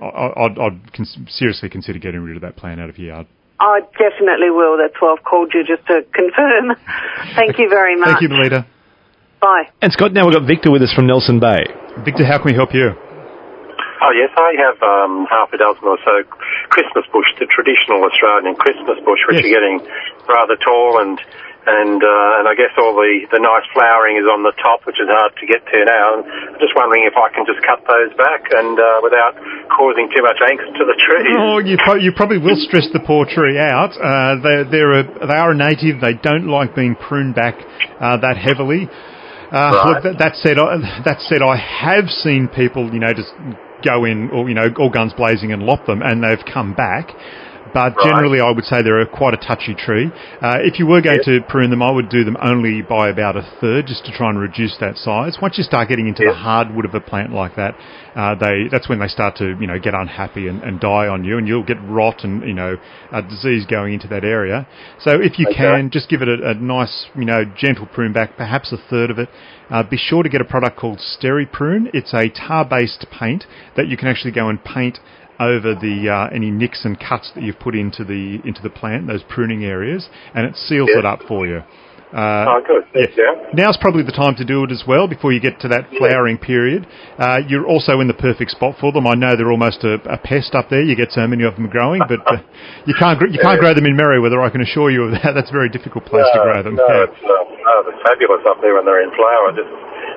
I, 0.00 0.32
I'd, 0.36 0.58
I'd 0.58 0.92
cons- 0.94 1.18
seriously 1.28 1.68
consider 1.68 1.98
getting 1.98 2.22
rid 2.22 2.36
of 2.36 2.42
that 2.42 2.56
plant 2.56 2.80
out 2.80 2.88
of 2.88 2.98
your 2.98 3.14
yard. 3.14 3.26
I 3.60 3.80
definitely 3.98 4.50
will. 4.50 4.78
That's 4.78 4.94
why 5.00 5.14
I've 5.18 5.24
called 5.24 5.52
you 5.54 5.64
just 5.64 5.86
to 5.88 6.02
confirm. 6.14 6.76
Thank 7.34 7.58
you 7.58 7.68
very 7.68 7.98
much. 7.98 8.08
Thank 8.10 8.22
you, 8.22 8.28
Melita. 8.28 8.66
Bye. 9.40 9.70
And 9.82 9.92
Scott, 9.92 10.12
now 10.12 10.26
we've 10.26 10.34
got 10.34 10.46
Victor 10.46 10.70
with 10.70 10.82
us 10.82 10.92
from 10.94 11.06
Nelson 11.06 11.38
Bay. 11.40 11.66
Victor, 12.04 12.24
how 12.26 12.38
can 12.38 12.46
we 12.46 12.54
help 12.54 12.74
you? 12.74 12.90
Oh 13.98 14.14
yes, 14.14 14.30
I 14.38 14.54
have 14.62 14.78
um, 14.78 15.26
half 15.26 15.50
a 15.52 15.58
dozen 15.58 15.82
or 15.82 15.98
so 16.06 16.22
Christmas 16.70 17.02
bush, 17.10 17.26
the 17.42 17.46
traditional 17.50 17.98
Australian 18.06 18.54
Christmas 18.54 18.94
bush, 19.02 19.18
which 19.26 19.42
Yes. 19.42 19.50
are 19.50 19.54
getting 19.58 19.76
rather 20.30 20.54
tall 20.54 21.02
and 21.02 21.18
and 21.68 22.00
uh, 22.00 22.38
and 22.40 22.46
I 22.48 22.54
guess 22.56 22.72
all 22.80 22.96
the 22.96 23.28
the 23.28 23.40
nice 23.44 23.68
flowering 23.76 24.16
is 24.16 24.24
on 24.24 24.40
the 24.40 24.56
top, 24.56 24.88
which 24.88 24.96
is 24.96 25.08
hard 25.12 25.36
to 25.36 25.44
get 25.44 25.60
to 25.68 25.78
now. 25.84 26.06
And 26.16 26.22
I'm 26.24 26.60
just 26.60 26.72
wondering 26.72 27.04
if 27.04 27.12
I 27.12 27.28
can 27.36 27.44
just 27.44 27.60
cut 27.60 27.84
those 27.84 28.12
back 28.16 28.48
and 28.56 28.74
uh, 28.80 29.04
without 29.04 29.36
causing 29.68 30.08
too 30.10 30.24
much 30.24 30.40
angst 30.40 30.72
to 30.80 30.84
the 30.88 30.96
tree. 30.96 31.28
Oh, 31.36 31.58
you, 31.60 31.76
pro- 31.76 32.00
you 32.00 32.12
probably 32.16 32.38
will 32.40 32.56
stress 32.56 32.88
the 32.92 33.00
poor 33.04 33.28
tree 33.28 33.60
out. 33.60 33.92
Uh, 34.00 34.40
they're, 34.40 34.64
they're 34.64 34.94
a, 35.00 35.04
they 35.28 35.36
are 35.36 35.52
a 35.52 35.58
native. 35.58 36.00
They 36.00 36.14
don't 36.16 36.48
like 36.48 36.74
being 36.74 36.96
pruned 36.96 37.34
back 37.36 37.54
uh, 38.00 38.16
that 38.24 38.36
heavily. 38.40 38.88
Uh, 38.88 38.96
Right. 39.52 39.86
look, 39.86 40.02
that, 40.04 40.16
that 40.18 40.34
said, 40.36 40.58
I, 40.58 40.76
that 41.04 41.20
said, 41.24 41.40
I 41.40 41.56
have 41.56 42.08
seen 42.08 42.48
people, 42.48 42.92
you 42.92 43.00
know, 43.00 43.12
just 43.14 43.32
go 43.84 44.04
in 44.04 44.28
or 44.30 44.48
you 44.48 44.54
know, 44.54 44.68
all 44.78 44.90
guns 44.90 45.12
blazing 45.16 45.52
and 45.52 45.62
lop 45.62 45.86
them, 45.86 46.02
and 46.02 46.22
they've 46.22 46.44
come 46.52 46.74
back. 46.74 47.08
But 47.72 47.96
Right. 47.96 48.04
generally, 48.04 48.40
I 48.40 48.50
would 48.50 48.64
say 48.64 48.82
they're 48.82 49.00
a, 49.00 49.06
quite 49.06 49.34
a 49.34 49.36
touchy 49.36 49.74
tree. 49.74 50.10
Uh, 50.40 50.58
if 50.62 50.78
you 50.78 50.86
were 50.86 51.00
going 51.00 51.20
to 51.24 51.40
prune 51.48 51.70
them, 51.70 51.82
I 51.82 51.90
would 51.90 52.08
do 52.08 52.24
them 52.24 52.36
only 52.42 52.82
by 52.82 53.08
about 53.08 53.36
a 53.36 53.42
third, 53.60 53.86
just 53.86 54.04
to 54.06 54.12
try 54.12 54.30
and 54.30 54.38
reduce 54.38 54.76
that 54.78 54.96
size. 54.96 55.38
Once 55.40 55.58
you 55.58 55.64
start 55.64 55.88
getting 55.88 56.06
into 56.08 56.22
the 56.24 56.34
hardwood 56.34 56.84
of 56.84 56.94
a 56.94 57.00
plant 57.00 57.32
like 57.32 57.56
that, 57.56 57.74
uh, 58.16 58.34
they 58.34 58.68
that's 58.70 58.88
when 58.88 58.98
they 58.98 59.08
start 59.08 59.36
to 59.36 59.56
you 59.58 59.66
know 59.66 59.78
get 59.78 59.94
unhappy 59.94 60.48
and, 60.48 60.62
and 60.62 60.80
die 60.80 61.06
on 61.06 61.24
you, 61.24 61.38
and 61.38 61.46
you'll 61.48 61.62
get 61.62 61.76
rot 61.82 62.24
and 62.24 62.42
you 62.46 62.54
know 62.54 62.76
a 63.12 63.22
disease 63.22 63.64
going 63.66 63.94
into 63.94 64.08
that 64.08 64.24
area. 64.24 64.66
So 65.00 65.12
if 65.20 65.38
you 65.38 65.46
Okay. 65.48 65.56
can, 65.56 65.90
just 65.90 66.08
give 66.08 66.20
it 66.22 66.28
a, 66.28 66.50
a 66.50 66.54
nice 66.54 67.06
you 67.14 67.24
know 67.24 67.44
gentle 67.44 67.86
prune 67.86 68.12
back, 68.12 68.36
perhaps 68.36 68.72
a 68.72 68.76
third 68.90 69.10
of 69.10 69.18
it. 69.18 69.28
Uh, 69.70 69.82
be 69.82 69.96
sure 69.96 70.22
to 70.22 70.28
get 70.28 70.40
a 70.40 70.44
product 70.44 70.76
called 70.78 70.98
Steri 70.98 71.50
Prune. 71.50 71.90
It's 71.92 72.14
a 72.14 72.28
tar-based 72.30 73.06
paint 73.10 73.44
that 73.76 73.88
you 73.88 73.96
can 73.96 74.08
actually 74.08 74.32
go 74.32 74.48
and 74.48 74.62
paint 74.64 74.98
over 75.40 75.74
the 75.74 76.08
uh, 76.10 76.34
any 76.34 76.50
nicks 76.50 76.84
and 76.84 76.98
cuts 76.98 77.30
that 77.34 77.42
you've 77.44 77.58
put 77.60 77.74
into 77.74 78.04
the 78.04 78.40
into 78.44 78.62
the 78.62 78.70
plant, 78.70 79.06
those 79.06 79.22
pruning 79.28 79.64
areas, 79.64 80.08
and 80.34 80.46
it 80.46 80.56
seals 80.56 80.90
Yeah. 80.92 81.00
it 81.00 81.04
up 81.06 81.20
for 81.28 81.46
you. 81.46 81.62
Uh, 82.08 82.48
Oh, 82.48 82.60
good. 82.64 82.88
Thank 82.96 83.16
you. 83.20 83.28
Now's 83.52 83.76
probably 83.76 84.00
the 84.02 84.16
time 84.16 84.32
to 84.40 84.44
do 84.44 84.64
it 84.64 84.72
as 84.72 84.80
well 84.88 85.04
before 85.06 85.28
you 85.30 85.40
get 85.44 85.60
to 85.60 85.68
that 85.68 85.92
flowering 86.00 86.38
period. 86.40 86.88
Uh, 87.20 87.44
you're 87.46 87.68
also 87.68 88.00
in 88.00 88.08
the 88.08 88.16
perfect 88.16 88.48
spot 88.56 88.76
for 88.80 88.92
them. 88.96 89.04
I 89.06 89.12
know 89.12 89.36
they're 89.36 89.52
almost 89.52 89.84
a, 89.84 90.00
a 90.08 90.16
pest 90.16 90.54
up 90.56 90.72
there. 90.72 90.80
You 90.80 90.96
get 90.96 91.12
so 91.12 91.28
many 91.28 91.44
of 91.44 91.56
them 91.60 91.68
growing, 91.68 92.00
but 92.08 92.24
uh, 92.24 92.40
you 92.88 92.94
can't 92.96 93.20
you 93.28 93.36
can't 93.36 93.60
grow 93.60 93.74
them 93.76 93.84
in 93.84 93.92
Merewether. 93.92 94.40
I 94.40 94.48
can 94.48 94.62
assure 94.64 94.88
you 94.90 95.04
of 95.04 95.20
that. 95.20 95.32
That's 95.36 95.50
a 95.50 95.52
very 95.52 95.68
difficult 95.68 96.06
place 96.08 96.24
to 96.32 96.40
grow 96.40 96.62
them. 96.64 96.76
No, 96.80 96.88
Yeah. 96.88 97.04
it's, 97.12 97.20
uh, 97.20 97.28
oh, 97.28 97.80
they're 97.84 98.00
fabulous 98.08 98.40
up 98.48 98.56
there 98.64 98.72
when 98.74 98.88
they're 98.88 99.04
in 99.04 99.12
flower. 99.12 99.52
Just, 99.52 99.68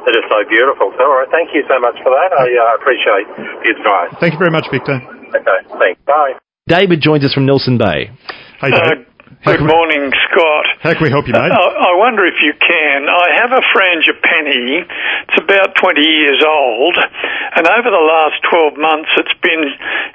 they're 0.08 0.16
just 0.16 0.32
so 0.32 0.40
beautiful. 0.48 0.96
So, 0.96 1.04
all 1.04 1.20
right, 1.20 1.28
thank 1.30 1.52
you 1.52 1.68
so 1.68 1.76
much 1.84 2.00
for 2.08 2.10
that. 2.16 2.32
I 2.32 2.48
uh, 2.56 2.80
appreciate 2.80 3.28
the 3.68 3.70
advice. 3.76 4.16
Thank 4.24 4.32
you 4.34 4.40
very 4.40 4.50
much, 4.56 4.72
Victor. 4.72 5.04
Okay, 5.36 5.44
thanks. 5.80 6.02
Bye. 6.06 6.34
David 6.68 7.02
joins 7.02 7.24
us 7.24 7.34
from 7.34 7.46
Nelson 7.46 7.78
Bay. 7.78 8.12
Hey, 8.60 8.70
Dave. 8.70 9.06
Uh, 9.08 9.11
Uh, 9.42 9.50
How 9.50 9.58
good 9.58 9.74
morning, 9.74 10.14
Scott. 10.30 10.66
How 10.86 10.94
can 10.94 11.02
we 11.02 11.10
help 11.10 11.26
you, 11.26 11.34
mate? 11.34 11.50
I, 11.50 11.66
I 11.90 11.92
wonder 11.98 12.22
if 12.30 12.38
you 12.46 12.54
can. 12.62 13.10
I 13.10 13.42
have 13.42 13.50
a 13.50 13.64
frangipani. 13.74 14.86
It's 14.86 15.38
about 15.42 15.74
20 15.82 15.98
years 15.98 16.46
old, 16.46 16.94
and 17.58 17.66
over 17.66 17.90
the 17.90 18.06
last 18.06 18.38
12 18.46 18.78
months, 18.78 19.10
it's 19.18 19.34
been 19.42 19.66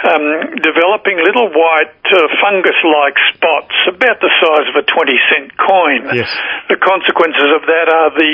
um, 0.07 0.27
developing 0.63 1.19
little 1.27 1.51
white 1.51 1.91
uh, 2.07 2.23
fungus-like 2.39 3.19
spots, 3.35 3.75
about 3.91 4.23
the 4.23 4.31
size 4.39 4.67
of 4.71 4.79
a 4.79 4.87
20 4.87 4.95
cent 5.35 5.51
coin. 5.59 6.07
Yes. 6.15 6.31
The 6.71 6.79
consequences 6.79 7.51
of 7.51 7.67
that 7.67 7.87
are 7.91 8.15
the 8.15 8.33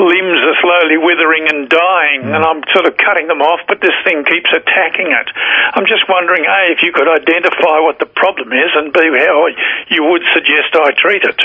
limbs 0.00 0.40
are 0.40 0.56
slowly 0.64 0.96
withering 1.04 1.52
and 1.52 1.68
dying, 1.68 2.32
and 2.32 2.40
I'm 2.40 2.64
sort 2.72 2.88
of 2.88 2.96
cutting 2.96 3.28
them 3.28 3.44
off, 3.44 3.60
but 3.68 3.84
this 3.84 3.96
thing 4.08 4.24
keeps 4.24 4.48
attacking 4.56 5.12
it. 5.12 5.28
I'm 5.76 5.84
just 5.84 6.08
wondering, 6.08 6.48
A, 6.48 6.72
if 6.72 6.80
you 6.80 6.96
could 6.96 7.12
identify 7.12 7.84
what 7.84 8.00
the 8.00 8.08
problem 8.08 8.56
is, 8.56 8.72
and 8.72 8.88
B, 8.88 9.04
how 9.20 9.52
you 9.92 10.08
would 10.08 10.24
suggest 10.32 10.72
I 10.74 10.90
treat 10.96 11.22
it. 11.22 11.38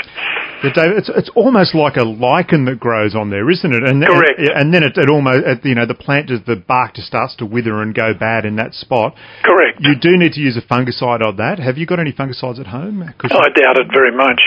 Yeah, 0.64 0.72
David, 0.74 0.98
it's, 0.98 1.10
it's 1.14 1.30
almost 1.34 1.74
like 1.74 1.96
a 1.96 2.04
lichen 2.04 2.64
that 2.64 2.80
grows 2.80 3.14
on 3.14 3.30
there, 3.30 3.50
isn't 3.50 3.72
it? 3.72 3.82
And, 3.84 4.04
Correct. 4.04 4.38
And, 4.38 4.48
and 4.48 4.74
then 4.74 4.82
it, 4.82 4.96
it 4.96 5.10
almost, 5.10 5.44
it, 5.46 5.64
you 5.64 5.74
know, 5.74 5.86
the 5.86 5.94
plant, 5.94 6.28
just, 6.28 6.46
the 6.46 6.56
bark 6.56 6.94
just 6.94 7.08
starts 7.08 7.36
to 7.36 7.46
wither 7.46 7.82
and 7.82 7.94
go 7.94 8.14
bad 8.14 8.44
in 8.44 8.56
that 8.56 8.72
spot. 8.74 9.14
Correct. 9.44 9.78
You 9.80 9.94
do 10.00 10.16
need 10.16 10.32
to 10.32 10.40
use 10.40 10.56
a 10.56 10.62
fungicide 10.62 11.24
on 11.24 11.36
that. 11.36 11.58
Have 11.58 11.76
you 11.76 11.86
got 11.86 12.00
any 12.00 12.12
fungicides 12.12 12.58
at 12.58 12.68
home? 12.68 13.02
I 13.02 13.48
doubt 13.52 13.78
it 13.78 13.88
very 13.92 14.12
much. 14.16 14.40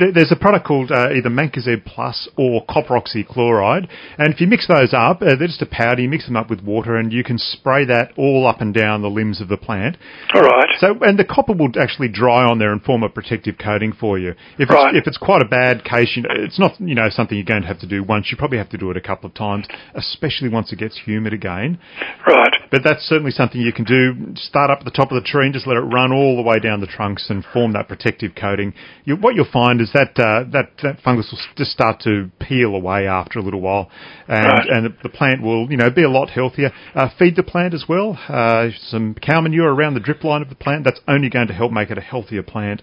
you- 0.00 0.12
there's 0.12 0.32
a 0.32 0.36
product 0.36 0.66
called 0.66 0.92
uh, 0.92 1.10
either 1.16 1.30
Mancozeb 1.30 1.84
Plus 1.84 2.28
or 2.36 2.64
copper 2.68 2.94
oxychloride, 2.94 3.88
and 4.18 4.32
if 4.32 4.40
you 4.40 4.46
mix 4.46 4.68
those 4.68 4.92
up, 4.92 5.22
uh, 5.22 5.36
they're 5.36 5.46
just 5.48 5.62
a 5.62 5.66
powder. 5.66 6.02
You 6.02 6.08
mix 6.08 6.26
them 6.26 6.36
up 6.36 6.50
with 6.50 6.62
water, 6.62 6.96
and 6.96 7.12
you 7.12 7.24
can 7.24 7.38
spray 7.38 7.84
that 7.86 8.12
all 8.16 8.46
up 8.46 8.60
and 8.60 8.74
down 8.74 9.02
the 9.02 9.08
limbs 9.10 9.40
of 9.40 9.48
the 9.48 9.56
plant. 9.56 9.96
All 10.34 10.42
right. 10.42 10.68
So, 10.78 10.94
and 11.00 11.18
the 11.18 11.24
copper 11.24 11.52
will 11.52 11.70
actually 11.80 12.08
dry 12.08 12.44
on 12.44 12.58
there 12.58 12.72
and 12.72 12.82
form 12.82 13.02
a 13.02 13.08
protective 13.08 13.56
coating 13.58 13.83
for 13.92 14.18
you. 14.18 14.34
If 14.58 14.70
Right. 14.70 14.94
it's, 14.94 15.02
if 15.02 15.06
it's 15.06 15.18
quite 15.18 15.42
a 15.42 15.44
bad 15.48 15.84
case, 15.84 16.16
you 16.16 16.22
know, 16.22 16.30
it's 16.34 16.58
not 16.58 16.80
you 16.80 16.94
know 16.94 17.08
something 17.10 17.36
you're 17.36 17.44
going 17.44 17.62
to 17.62 17.68
have 17.68 17.80
to 17.80 17.86
do 17.86 18.02
once. 18.02 18.28
You 18.30 18.36
probably 18.36 18.58
have 18.58 18.68
to 18.70 18.78
do 18.78 18.90
it 18.90 18.96
a 18.96 19.00
couple 19.00 19.28
of 19.28 19.34
times, 19.34 19.66
especially 19.94 20.48
once 20.48 20.72
it 20.72 20.78
gets 20.78 20.98
humid 21.04 21.32
again. 21.32 21.78
Right. 22.26 22.52
But 22.70 22.82
that's 22.82 23.02
certainly 23.02 23.30
something 23.30 23.60
you 23.60 23.72
can 23.72 23.84
do. 23.84 24.34
Start 24.36 24.70
up 24.70 24.78
at 24.80 24.84
the 24.84 24.90
top 24.90 25.12
of 25.12 25.22
the 25.22 25.26
tree 25.28 25.44
and 25.44 25.54
just 25.54 25.66
let 25.66 25.76
it 25.76 25.80
run 25.80 26.12
all 26.12 26.36
the 26.36 26.42
way 26.42 26.58
down 26.58 26.80
the 26.80 26.86
trunks 26.86 27.30
and 27.30 27.44
form 27.52 27.72
that 27.74 27.86
protective 27.88 28.32
coating. 28.34 28.74
You, 29.04 29.16
what 29.16 29.34
you'll 29.34 29.46
find 29.52 29.80
is 29.80 29.90
that 29.92 30.18
uh, 30.18 30.44
that 30.52 30.70
that 30.82 31.00
fungus 31.04 31.28
will 31.30 31.38
just 31.56 31.70
start 31.70 32.00
to 32.00 32.30
peel 32.40 32.74
away 32.74 33.06
after 33.06 33.38
a 33.38 33.42
little 33.42 33.60
while, 33.60 33.90
and 34.28 34.44
Right. 34.46 34.68
and 34.68 34.86
the, 34.86 34.94
the 35.04 35.08
plant 35.08 35.42
will 35.42 35.70
you 35.70 35.76
know 35.76 35.90
be 35.90 36.02
a 36.02 36.10
lot 36.10 36.30
healthier. 36.30 36.72
Uh, 36.94 37.08
feed 37.18 37.36
the 37.36 37.42
plant 37.42 37.74
as 37.74 37.84
well. 37.88 38.18
Uh, 38.28 38.68
some 38.88 39.14
cow 39.14 39.40
manure 39.40 39.72
around 39.72 39.94
the 39.94 40.00
drip 40.00 40.24
line 40.24 40.42
of 40.42 40.48
the 40.48 40.54
plant. 40.54 40.84
That's 40.84 41.00
only 41.06 41.28
going 41.30 41.48
to 41.48 41.54
help 41.54 41.72
make 41.72 41.90
it 41.90 41.98
a 41.98 42.00
healthier 42.00 42.42
plant. 42.42 42.82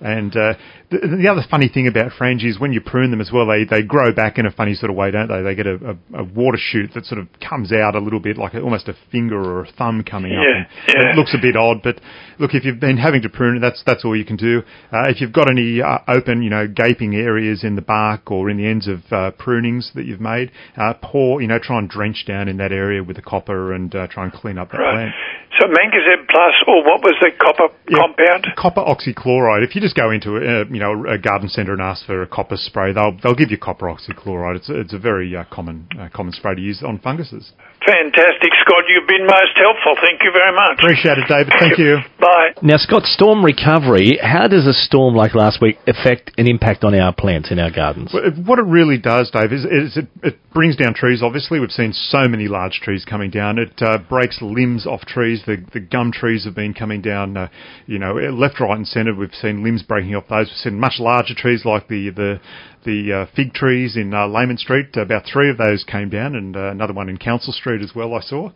And 0.00 0.34
uh, 0.34 0.54
the, 0.90 1.18
the 1.22 1.28
other 1.30 1.42
funny 1.50 1.68
thing 1.68 1.86
about 1.86 2.12
frangie 2.12 2.46
is 2.48 2.58
when 2.58 2.72
you 2.72 2.80
prune 2.80 3.10
them 3.10 3.20
as 3.20 3.30
well, 3.32 3.46
they, 3.46 3.64
they 3.64 3.82
grow 3.82 4.12
back 4.14 4.38
in 4.38 4.46
a 4.46 4.50
funny 4.50 4.74
sort 4.74 4.90
of 4.90 4.96
way, 4.96 5.10
don't 5.10 5.28
they? 5.28 5.42
They 5.42 5.54
get 5.54 5.66
a, 5.66 5.96
a, 6.14 6.20
a 6.22 6.24
water 6.24 6.58
shoot 6.58 6.90
that 6.94 7.04
sort 7.04 7.20
of 7.20 7.28
comes 7.46 7.72
out 7.72 7.94
a 7.94 8.00
little 8.00 8.20
bit 8.20 8.38
like 8.38 8.54
a, 8.54 8.60
almost 8.62 8.88
a 8.88 8.94
finger 9.12 9.36
or 9.38 9.64
a 9.64 9.72
thumb 9.72 10.02
coming 10.02 10.32
up. 10.32 10.42
Yeah, 10.42 10.94
And 10.94 11.04
yeah. 11.04 11.12
It 11.12 11.16
looks 11.16 11.34
a 11.34 11.38
bit 11.40 11.54
odd, 11.56 11.82
but 11.82 12.00
look, 12.38 12.54
if 12.54 12.64
you've 12.64 12.80
been 12.80 12.96
having 12.96 13.22
to 13.22 13.28
prune 13.28 13.58
it, 13.58 13.60
that's 13.60 13.82
that's 13.84 14.04
all 14.04 14.16
you 14.16 14.24
can 14.24 14.36
do. 14.36 14.62
Uh, 14.92 15.08
if 15.08 15.20
you've 15.20 15.32
got 15.32 15.50
any 15.50 15.82
uh, 15.82 15.98
open, 16.08 16.42
you 16.42 16.50
know, 16.50 16.66
gaping 16.66 17.14
areas 17.14 17.62
in 17.62 17.76
the 17.76 17.82
bark 17.82 18.30
or 18.30 18.48
in 18.48 18.56
the 18.56 18.66
ends 18.66 18.88
of 18.88 19.00
uh, 19.12 19.30
prunings 19.38 19.92
that 19.94 20.06
you've 20.06 20.20
made, 20.20 20.50
uh, 20.76 20.94
pour, 21.02 21.42
you 21.42 21.48
know, 21.48 21.58
try 21.58 21.78
and 21.78 21.88
drench 21.90 22.24
down 22.26 22.48
in 22.48 22.56
that 22.56 22.72
area 22.72 23.02
with 23.04 23.16
the 23.16 23.22
copper 23.22 23.74
and 23.74 23.94
uh, 23.94 24.06
try 24.06 24.24
and 24.24 24.32
clean 24.32 24.56
up 24.58 24.70
that 24.70 24.78
Right. 24.78 24.94
plant. 24.94 25.14
So 25.60 25.66
Mancozeb 25.66 26.26
Plus, 26.30 26.54
or 26.68 26.84
what 26.84 27.02
was 27.02 27.14
the 27.20 27.30
copper 27.38 27.74
Yeah, 27.88 27.98
compound? 27.98 28.46
Copper 28.56 28.80
oxychloride. 28.80 29.62
If 29.66 29.74
you 29.74 29.80
just 29.80 29.89
go 29.94 30.10
into 30.10 30.36
a, 30.36 30.64
you 30.66 30.80
know 30.80 31.06
a 31.06 31.18
garden 31.18 31.48
centre 31.48 31.72
and 31.72 31.80
ask 31.80 32.06
for 32.06 32.22
a 32.22 32.26
copper 32.26 32.56
spray, 32.56 32.92
they'll 32.92 33.16
they'll 33.22 33.34
give 33.34 33.50
you 33.50 33.58
copper 33.58 33.86
oxychloride. 33.86 34.56
It's 34.56 34.68
a, 34.68 34.80
it's 34.80 34.94
a 34.94 34.98
very 34.98 35.34
uh, 35.36 35.44
common 35.50 35.88
uh, 35.98 36.08
common 36.12 36.32
spray 36.32 36.54
to 36.54 36.60
use 36.60 36.82
on 36.82 36.98
funguses. 36.98 37.52
Fantastic, 37.86 38.52
Scott. 38.60 38.84
You've 38.88 39.08
been 39.08 39.26
most 39.26 39.56
helpful. 39.56 39.96
Thank 40.04 40.22
you 40.22 40.32
very 40.32 40.52
much. 40.52 40.78
Appreciate 40.78 41.18
it, 41.18 41.28
David. 41.28 41.52
Thank 41.58 41.78
you. 41.78 41.98
Bye. 42.20 42.50
Now, 42.62 42.76
Scott, 42.76 43.04
storm 43.04 43.42
recovery, 43.44 44.18
how 44.20 44.46
does 44.46 44.66
a 44.66 44.74
storm 44.74 45.14
like 45.14 45.34
last 45.34 45.62
week 45.62 45.78
affect 45.86 46.32
and 46.36 46.46
impact 46.46 46.84
on 46.84 46.94
our 46.94 47.14
plants 47.14 47.50
in 47.50 47.58
our 47.58 47.70
gardens? 47.70 48.14
What 48.44 48.58
it 48.58 48.66
really 48.66 48.98
does, 48.98 49.30
Dave, 49.30 49.52
is, 49.52 49.64
is 49.64 49.96
it, 49.96 50.06
it 50.22 50.36
brings 50.52 50.76
down 50.76 50.92
trees. 50.92 51.22
Obviously, 51.22 51.60
we've 51.60 51.70
seen 51.70 51.92
so 51.92 52.28
many 52.28 52.46
large 52.46 52.80
trees 52.82 53.04
coming 53.04 53.30
down. 53.30 53.58
It 53.58 53.72
uh, 53.80 53.98
breaks 54.08 54.38
limbs 54.42 54.86
off 54.86 55.00
trees. 55.06 55.42
The, 55.46 55.64
the 55.72 55.80
gum 55.80 56.12
trees 56.12 56.44
have 56.44 56.54
been 56.54 56.74
coming 56.74 57.00
down, 57.00 57.36
uh, 57.36 57.48
you 57.86 57.98
know, 57.98 58.12
left, 58.14 58.60
right, 58.60 58.76
and 58.76 58.86
centre. 58.86 59.14
We've 59.14 59.34
seen 59.34 59.64
limbs 59.64 59.82
breaking 59.82 60.14
off 60.14 60.28
those. 60.28 60.48
We've 60.48 60.72
seen 60.72 60.78
much 60.78 60.94
larger 60.98 61.34
trees 61.34 61.64
like 61.64 61.88
the 61.88 62.10
the 62.10 62.40
the 62.84 63.12
uh, 63.12 63.26
fig 63.34 63.54
trees 63.54 63.96
in 63.96 64.12
uh, 64.12 64.26
Laman 64.26 64.58
Street. 64.58 64.96
About 64.96 65.24
three 65.30 65.50
of 65.50 65.56
those 65.56 65.84
came 65.84 66.10
down, 66.10 66.34
and 66.34 66.56
uh, 66.56 66.70
another 66.70 66.92
one 66.92 67.08
in 67.08 67.16
Council 67.16 67.52
Street 67.52 67.82
as 67.82 67.92
well. 67.94 68.14
I 68.14 68.20
saw. 68.20 68.50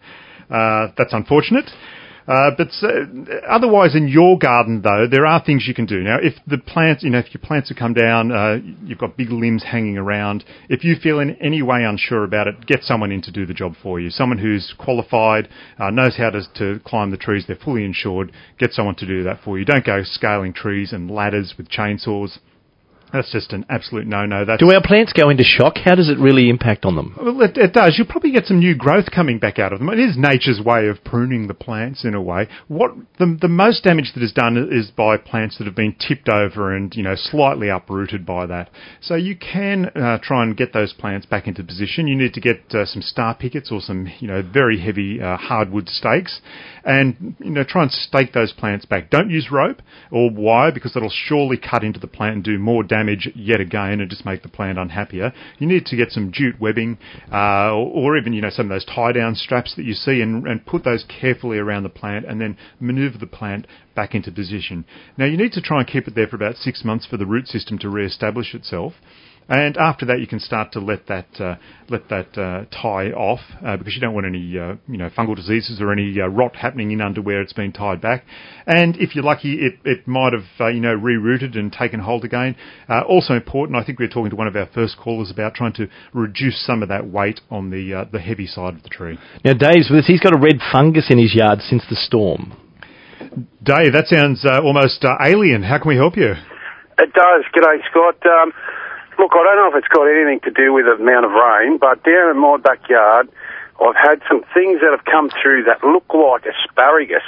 Uh, 0.50 0.92
that's 0.97 1.12
unfortunate. 1.12 1.71
Uh, 2.26 2.50
but 2.57 2.69
uh, 2.83 3.04
otherwise, 3.49 3.95
in 3.95 4.09
your 4.09 4.38
garden, 4.38 4.81
though, 4.83 5.07
there 5.11 5.26
are 5.26 5.45
things 5.45 5.66
you 5.69 5.75
can 5.75 5.85
do. 5.85 6.00
Now, 6.00 6.16
if 6.21 6.35
the 6.47 6.59
plants, 6.59 7.02
you 7.02 7.11
know, 7.11 7.19
if 7.19 7.35
your 7.35 7.43
plants 7.43 7.69
have 7.69 7.76
come 7.76 7.93
down, 7.93 8.33
uh, 8.33 8.57
you've 8.83 8.99
got 8.99 9.16
big 9.16 9.31
limbs 9.31 9.62
hanging 9.62 9.99
around. 9.99 10.45
If 10.69 10.85
you 10.85 10.97
feel 10.97 11.21
in 11.21 11.37
any 11.43 11.61
way 11.61 11.85
unsure 11.85 12.25
about 12.25 12.49
it, 12.49 12.66
get 12.66 12.83
someone 12.83 13.12
in 13.12 13.21
to 13.23 13.31
do 13.31 13.45
the 13.45 13.52
job 13.52 13.75
for 13.83 14.00
you. 14.00 14.09
Someone 14.09 14.38
who's 14.38 14.75
qualified, 14.78 15.49
uh, 15.78 15.90
knows 15.90 16.16
how 16.16 16.31
to, 16.31 16.43
to 16.57 16.81
climb 16.85 17.11
the 17.11 17.19
trees. 17.19 17.45
They're 17.47 17.57
fully 17.57 17.85
insured. 17.85 18.33
Get 18.59 18.73
someone 18.73 18.95
to 18.97 19.07
do 19.07 19.23
that 19.25 19.40
for 19.45 19.59
you. 19.59 19.64
Don't 19.64 19.85
go 19.85 20.02
scaling 20.02 20.54
trees 20.54 20.93
and 20.93 21.11
ladders 21.11 21.54
with 21.59 21.69
chainsaws. 21.69 22.38
That's 23.14 23.30
just 23.30 23.52
an 23.52 23.64
absolute 23.71 24.09
no-no. 24.09 24.44
That's 24.44 24.59
Do 24.59 24.73
our 24.73 24.83
plants 24.83 25.12
go 25.12 25.30
into 25.30 25.44
shock? 25.44 25.75
How 25.76 25.94
does 25.94 26.09
it 26.09 26.18
really 26.18 26.50
impact 26.50 26.85
on 26.85 26.97
them? 26.97 27.14
well, 27.16 27.42
it, 27.42 27.56
it 27.56 27.73
does. 27.73 27.94
You'll 27.97 28.09
probably 28.09 28.33
get 28.33 28.47
some 28.47 28.59
new 28.59 28.75
growth 28.75 29.04
coming 29.14 29.38
back 29.38 29.61
out 29.61 29.73
of 29.73 29.78
them. 29.78 29.88
It 29.88 30.00
is 30.00 30.18
nature's 30.18 30.61
way 30.61 30.88
of 30.88 31.04
pruning 31.04 31.47
the 31.47 31.54
plants 31.54 32.04
in 32.04 32.14
a 32.14 32.21
way. 32.21 32.49
What 32.66 32.90
the, 33.21 33.38
the 33.40 33.47
most 33.47 33.85
damage 33.85 34.11
that 34.14 34.23
is 34.25 34.33
done 34.33 34.56
is 34.56 34.90
by 34.90 35.16
plants 35.16 35.59
that 35.59 35.64
have 35.68 35.76
been 35.76 35.94
tipped 35.94 36.28
over 36.28 36.75
and 36.75 36.92
you 36.97 37.04
know 37.04 37.14
slightly 37.14 37.68
uprooted 37.68 38.26
by 38.26 38.47
that. 38.47 38.71
So 39.00 39.14
you 39.14 39.37
can 39.37 39.92
uh, 39.94 40.18
try 40.21 40.42
and 40.42 40.56
get 40.56 40.73
those 40.73 40.92
plants 40.92 41.25
back 41.25 41.47
into 41.47 41.62
position. 41.62 42.09
You 42.09 42.16
need 42.16 42.35
to 42.35 42.40
get 42.40 42.75
uh, 42.75 42.85
some 42.85 43.00
star 43.00 43.37
pickets 43.37 43.71
or 43.71 43.80
some 43.80 44.09
you 44.18 44.26
know 44.26 44.42
very 44.42 44.80
heavy 44.80 45.23
uh, 45.23 45.37
hardwood 45.37 45.88
stakes, 45.88 46.40
and 46.85 47.37
you 47.38 47.52
know 47.52 47.62
try 47.62 47.83
and 47.83 47.92
stake 47.92 48.33
those 48.33 48.52
plants 48.52 48.87
back. 48.87 49.09
Don't 49.09 49.30
use 49.30 49.52
rope 49.52 49.83
or 50.11 50.30
wire 50.33 50.73
because 50.73 50.97
it'll 50.97 51.12
surely 51.14 51.59
cut 51.59 51.85
into 51.85 52.00
the 52.00 52.09
plant 52.09 52.35
and 52.35 52.42
do 52.42 52.59
more 52.59 52.83
damage 52.83 53.04
yet 53.35 53.61
again 53.61 54.01
and 54.01 54.11
just 54.11 54.25
make 54.25 54.43
the 54.43 54.49
plant 54.49 54.79
unhappier. 54.79 55.33
You 55.59 55.67
need 55.67 55.87
to 55.87 55.97
get 55.97 56.11
some 56.11 56.33
jute 56.33 56.61
webbing 56.61 56.99
uh, 57.33 57.73
or, 57.73 58.15
or 58.15 58.17
even 58.17 58.33
you 58.33 58.43
know 58.43 58.51
some 58.51 58.67
of 58.67 58.71
those 58.71 58.85
tie 58.85 59.13
down 59.13 59.35
straps 59.35 59.75
that 59.77 59.85
you 59.85 59.95
see 59.95 60.21
and, 60.21 60.47
and 60.47 60.65
put 60.65 60.85
those 60.85 61.05
carefully 61.05 61.59
around 61.59 61.83
the 61.83 61.89
plant 61.89 62.27
and 62.27 62.41
then 62.41 62.57
maneuver 62.81 63.19
the 63.19 63.27
plant 63.27 63.67
back 63.95 64.15
into 64.15 64.31
position. 64.31 64.85
Now 65.17 65.27
you 65.27 65.37
need 65.37 65.53
to 65.53 65.61
try 65.61 65.81
and 65.81 65.89
keep 65.89 66.09
it 66.09 66.15
there 66.15 66.27
for 66.27 66.37
about 66.37 66.57
six 66.57 66.85
months 66.85 67.07
for 67.07 67.17
the 67.17 67.27
root 67.27 67.47
system 67.49 67.79
to 67.79 67.89
re-establish 67.89 68.55
itself. 68.55 68.95
And 69.49 69.77
after 69.77 70.07
that, 70.07 70.21
you 70.21 70.27
can 70.27 70.41
start 70.41 70.73
to 70.73 70.81
let 70.81 71.07
that 71.09 71.27
uh, 71.39 71.57
let 71.91 72.09
that 72.09 72.39
uh, 72.39 72.65
tie 72.71 73.11
off 73.11 73.41
uh, 73.65 73.77
because 73.77 73.95
you 73.95 74.01
don't 74.01 74.15
want 74.15 74.27
any 74.27 74.59
uh, 74.59 74.77
you 74.89 74.97
know 74.97 75.11
fungal 75.11 75.37
diseases 75.37 75.81
or 75.83 75.93
any 75.93 76.19
uh, 76.19 76.27
rot 76.29 76.57
happening 76.57 76.93
in 76.93 77.03
under 77.03 77.21
where 77.21 77.43
it's 77.43 77.53
been 77.53 77.73
tied 77.73 78.01
back. 78.01 78.25
And 78.67 78.97
if 78.97 79.15
you're 79.15 79.25
lucky, 79.25 79.57
it, 79.61 79.75
it 79.85 80.09
might 80.09 80.33
have 80.33 80.47
uh, 80.59 80.69
you 80.69 80.81
know 80.81 80.97
rerouted 80.97 81.59
and 81.59 81.71
taken 81.71 82.01
hold 82.01 82.25
again. 82.25 82.57
Uh, 82.89 83.03
also 83.03 83.35
important, 83.35 83.77
I 83.77 83.85
think 83.85 83.99
we 83.99 84.07
were 84.07 84.13
talking 84.13 84.31
to 84.31 84.37
one 84.37 84.47
of 84.47 84.57
our 84.57 84.69
first 84.75 84.97
callers 84.97 85.31
about 85.31 85.55
trying 85.55 85.75
to 85.75 85.89
reduce 86.15 86.65
some 86.65 86.83
of 86.83 86.89
that 86.89 87.07
weight 87.07 87.43
on 87.51 87.71
the 87.71 87.93
uh, 87.93 88.05
the 88.11 88.21
heavy 88.21 88.47
side 88.47 88.75
of 88.75 88.83
the 88.83 88.89
tree. 88.89 89.19
Now, 89.45 89.53
Dave's 89.53 89.91
with 89.91 90.01
us. 90.01 90.07
He's 90.07 90.21
got 90.21 90.35
a 90.35 90.41
red 90.41 90.59
fungus 90.73 91.11
in 91.11 91.19
his 91.19 91.35
yard 91.35 91.61
since 91.61 91.83
the 91.91 91.97
storm. 91.97 92.57
Dave, 93.63 93.93
that 93.93 94.07
sounds 94.07 94.45
uh, 94.45 94.61
almost 94.63 95.05
uh, 95.05 95.17
alien. 95.25 95.63
How 95.63 95.79
can 95.79 95.89
we 95.89 95.97
help 95.97 96.17
you? 96.17 96.33
It 96.99 97.13
does. 97.13 97.45
G'day, 97.53 97.79
Scott. 97.91 98.17
Um, 98.25 98.53
look, 99.18 99.33
I 99.33 99.42
don't 99.44 99.56
know 99.56 99.68
if 99.73 99.76
it's 99.85 99.88
got 99.92 100.04
anything 100.04 100.40
to 100.44 100.50
do 100.50 100.73
with 100.73 100.87
the 100.87 100.92
amount 101.02 101.25
of 101.26 101.33
rain, 101.33 101.78
but 101.78 102.02
down 102.04 102.30
in 102.30 102.38
my 102.38 102.56
backyard, 102.59 103.28
I've 103.80 103.97
had 103.97 104.23
some 104.28 104.42
things 104.54 104.80
that 104.80 104.90
have 104.97 105.04
come 105.04 105.30
through 105.42 105.64
that 105.64 105.83
look 105.83 106.06
like 106.14 106.44
asparagus, 106.47 107.25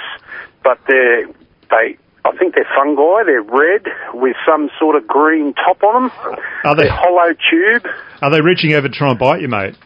but 0.63 0.79
they're 0.89 1.27
they. 1.71 1.97
I 2.25 2.37
think 2.37 2.55
they're 2.57 2.67
fungi. 2.75 3.23
They're 3.25 3.41
red 3.41 3.87
with 4.15 4.35
some 4.45 4.69
sort 4.81 4.97
of 4.97 5.07
green 5.07 5.55
top 5.55 5.81
on 5.85 6.09
them. 6.11 6.13
Are 6.65 6.75
they 6.75 6.83
They're 6.85 6.93
hollow 6.93 7.33
tube. 7.51 7.87
are 8.21 8.31
they 8.33 8.41
reaching 8.41 8.73
over 8.75 8.89
to 8.89 8.95
try 8.95 9.11
and 9.11 9.19
bite 9.19 9.41
you, 9.41 9.47
mate? 9.49 9.77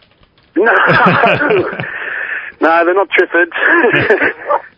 No, 0.56 0.64
no, 2.60 2.84
they're 2.84 2.94
not 2.94 3.08
triffids. 3.10 3.52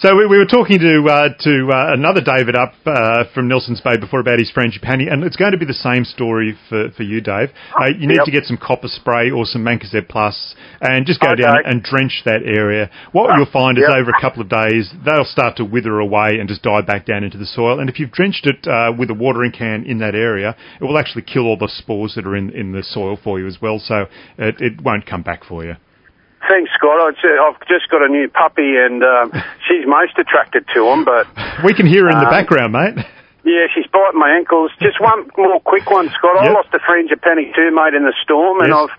So 0.00 0.16
we, 0.16 0.26
we 0.26 0.38
were 0.38 0.46
talking 0.46 0.78
to 0.78 1.04
uh, 1.08 1.28
to 1.40 1.68
uh, 1.72 1.92
another 1.94 2.20
David 2.20 2.54
up 2.56 2.74
uh, 2.84 3.24
from 3.34 3.48
Nelson's 3.48 3.80
Bay 3.80 3.96
before 3.96 4.20
about 4.20 4.38
his 4.38 4.50
frangipani, 4.54 5.10
and 5.10 5.22
it's 5.24 5.36
going 5.36 5.52
to 5.52 5.58
be 5.58 5.64
the 5.64 5.72
same 5.74 6.04
story 6.04 6.56
for, 6.68 6.90
for 6.90 7.02
you, 7.02 7.20
Dave. 7.20 7.50
Uh, 7.80 7.86
you 7.86 8.06
need 8.06 8.16
Yep. 8.16 8.24
to 8.26 8.30
get 8.30 8.44
some 8.44 8.56
copper 8.60 8.88
spray 8.88 9.30
or 9.30 9.44
some 9.46 9.62
Mancozeb 9.64 10.08
Plus, 10.08 10.54
and 10.80 11.06
just 11.06 11.20
go 11.20 11.30
Okay. 11.30 11.42
down 11.42 11.56
and 11.64 11.82
drench 11.82 12.22
that 12.24 12.42
area. 12.44 12.90
What 13.12 13.36
you'll 13.36 13.46
find 13.52 13.78
is 13.78 13.84
over 13.88 14.10
a 14.10 14.20
couple 14.20 14.42
of 14.42 14.48
days 14.48 14.90
they'll 15.04 15.24
start 15.24 15.56
to 15.56 15.64
wither 15.64 15.98
away 16.00 16.38
and 16.38 16.48
just 16.48 16.62
die 16.62 16.80
back 16.82 17.06
down 17.06 17.24
into 17.24 17.38
the 17.38 17.46
soil. 17.46 17.80
And 17.80 17.88
if 17.88 17.98
you've 17.98 18.10
drenched 18.12 18.46
it 18.46 18.66
uh, 18.66 18.92
with 18.96 19.10
a 19.10 19.14
watering 19.14 19.52
can 19.52 19.84
in 19.84 19.98
that 19.98 20.14
area, 20.14 20.56
it 20.80 20.84
will 20.84 20.98
actually 20.98 21.22
kill 21.22 21.46
all 21.46 21.56
the 21.56 21.68
spores 21.68 22.14
that 22.16 22.26
are 22.26 22.36
in 22.36 22.50
in 22.50 22.72
the 22.72 22.82
soil 22.82 23.16
for 23.22 23.38
you 23.38 23.46
as 23.46 23.58
well. 23.62 23.78
So 23.78 24.06
it, 24.38 24.60
it 24.60 24.80
won't 24.82 25.06
come 25.06 25.22
back 25.22 25.44
for 25.44 25.64
you. 25.64 25.76
Thanks, 26.48 26.70
Scott. 26.74 26.98
I'd 27.00 27.20
say 27.22 27.28
I've 27.36 27.60
just 27.68 27.88
got 27.90 28.02
a 28.02 28.08
new 28.08 28.28
puppy, 28.28 28.76
and 28.76 29.02
um, 29.04 29.32
she's 29.68 29.86
most 29.86 30.18
attracted 30.18 30.66
to 30.74 30.86
him. 30.88 31.04
but. 31.04 31.26
We 31.64 31.74
can 31.74 31.86
hear 31.86 32.04
her 32.04 32.10
in 32.10 32.18
the 32.18 32.24
Um, 32.26 32.30
background, 32.30 32.72
mate. 32.72 33.04
Yeah, 33.44 33.66
she's 33.74 33.86
biting 33.88 34.18
my 34.20 34.30
ankles. 34.36 34.70
Just 34.80 35.00
one 35.00 35.28
more 35.38 35.60
quick 35.60 35.88
one, 35.90 36.08
Scott. 36.10 36.36
I 36.36 36.50
lost 36.52 36.68
a 36.74 36.78
frangipani 36.78 37.54
too, 37.54 37.70
mate, 37.74 37.94
in 37.94 38.04
the 38.04 38.14
storm, 38.22 38.60
and 38.60 38.68
Yes. 38.68 38.76
I've 38.90 38.96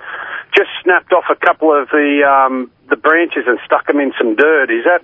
just 0.56 0.70
snapped 0.84 1.14
off 1.14 1.26
a 1.30 1.36
couple 1.36 1.70
of 1.74 1.90
the 1.90 2.24
um, 2.26 2.72
the 2.90 2.96
branches 2.98 3.44
and 3.48 3.60
stuck 3.66 3.86
them 3.88 4.00
in 4.00 4.14
some 4.18 4.36
dirt. 4.36 4.70
Is 4.72 4.84
that 4.86 5.02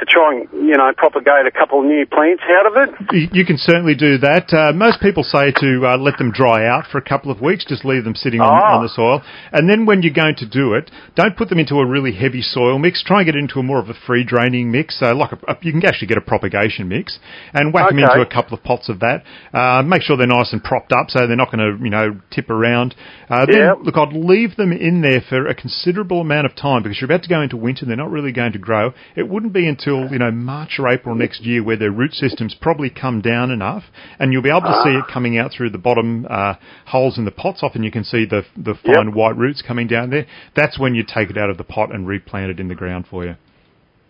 to 0.00 0.06
try 0.06 0.34
and, 0.34 0.48
you 0.66 0.76
know, 0.76 0.90
propagate 0.96 1.46
a 1.46 1.50
couple 1.50 1.80
of 1.80 1.86
new 1.86 2.04
plants 2.06 2.42
out 2.50 2.66
of 2.66 2.74
it? 2.76 3.30
You, 3.32 3.44
can 3.44 3.56
certainly 3.58 3.94
do 3.94 4.18
that. 4.18 4.52
Uh, 4.52 4.72
most 4.72 5.00
people 5.00 5.22
say 5.22 5.52
to 5.52 5.86
uh, 5.86 5.96
let 5.98 6.18
them 6.18 6.32
dry 6.32 6.66
out 6.66 6.84
for 6.90 6.98
a 6.98 7.02
couple 7.02 7.30
of 7.30 7.40
weeks, 7.40 7.64
just 7.68 7.84
leave 7.84 8.04
them 8.04 8.14
sitting 8.14 8.40
on, 8.40 8.48
Ah. 8.50 8.76
on 8.78 8.82
the 8.82 8.88
soil. 8.88 9.22
And 9.52 9.68
then 9.68 9.86
when 9.86 10.02
you're 10.02 10.14
going 10.14 10.36
to 10.36 10.48
do 10.48 10.74
it, 10.74 10.90
don't 11.14 11.36
put 11.36 11.48
them 11.48 11.58
into 11.58 11.76
a 11.76 11.86
really 11.86 12.12
heavy 12.12 12.42
soil 12.42 12.78
mix. 12.78 13.02
Try 13.04 13.18
and 13.20 13.26
get 13.26 13.36
into 13.36 13.58
a 13.58 13.62
more 13.62 13.78
of 13.78 13.88
a 13.88 13.94
free 14.06 14.24
draining 14.24 14.70
mix. 14.72 14.98
So 14.98 15.12
like 15.14 15.32
a, 15.32 15.38
you 15.62 15.72
can 15.72 15.84
actually 15.84 16.08
get 16.08 16.18
a 16.18 16.22
propagation 16.22 16.88
mix 16.88 17.18
and 17.52 17.72
whack 17.72 17.90
them 17.90 17.98
into 17.98 18.20
a 18.20 18.26
couple 18.26 18.56
of 18.56 18.64
pots 18.64 18.88
of 18.88 19.00
that. 19.00 19.22
Uh, 19.52 19.82
make 19.82 20.02
sure 20.02 20.16
they're 20.16 20.26
nice 20.26 20.52
and 20.52 20.62
propped 20.62 20.92
up 20.92 21.10
so 21.10 21.26
they're 21.26 21.36
not 21.36 21.52
going 21.52 21.60
to, 21.78 21.84
you 21.84 21.90
know, 21.90 22.20
tip 22.30 22.48
around. 22.50 22.94
Uh, 23.28 23.46
then, 23.46 23.56
Yep. 23.60 23.76
look, 23.82 23.96
I'd 23.98 24.12
leave 24.14 24.56
them 24.56 24.72
in 24.72 25.02
there 25.02 25.20
for 25.28 25.46
a 25.46 25.54
considerable 25.54 26.20
amount 26.20 26.46
of 26.46 26.54
time 26.56 26.82
because 26.82 27.00
you're 27.00 27.10
about 27.10 27.22
to 27.24 27.28
go 27.28 27.42
into 27.42 27.56
winter. 27.56 27.84
They're 27.86 27.96
not 27.96 28.10
really 28.10 28.32
going 28.32 28.52
to 28.52 28.58
grow. 28.58 28.92
It 29.16 29.28
wouldn't 29.28 29.52
be 29.52 29.66
until, 29.68 29.89
you 29.98 30.18
know, 30.18 30.30
March 30.30 30.76
or 30.78 30.88
April 30.88 31.14
next 31.14 31.42
year 31.42 31.62
where 31.62 31.76
their 31.76 31.90
root 31.90 32.12
systems 32.12 32.54
probably 32.60 32.90
come 32.90 33.20
down 33.20 33.50
enough 33.50 33.84
and 34.18 34.32
you'll 34.32 34.42
be 34.42 34.50
able 34.50 34.62
to 34.62 34.80
see 34.84 34.90
it 34.90 35.04
coming 35.12 35.38
out 35.38 35.50
through 35.56 35.70
the 35.70 35.78
bottom 35.78 36.26
uh, 36.28 36.54
holes 36.86 37.18
in 37.18 37.24
the 37.24 37.30
pots. 37.30 37.60
Often 37.62 37.82
you 37.82 37.90
can 37.90 38.04
see 38.04 38.24
the, 38.24 38.42
the 38.56 38.74
fine 38.84 39.14
white 39.14 39.36
roots 39.36 39.62
coming 39.62 39.86
down 39.86 40.10
there. 40.10 40.26
That's 40.54 40.78
when 40.78 40.94
you 40.94 41.02
take 41.02 41.30
it 41.30 41.36
out 41.36 41.50
of 41.50 41.58
the 41.58 41.64
pot 41.64 41.94
and 41.94 42.06
replant 42.06 42.50
it 42.50 42.60
in 42.60 42.68
the 42.68 42.74
ground 42.74 43.06
for 43.10 43.24
you. 43.24 43.34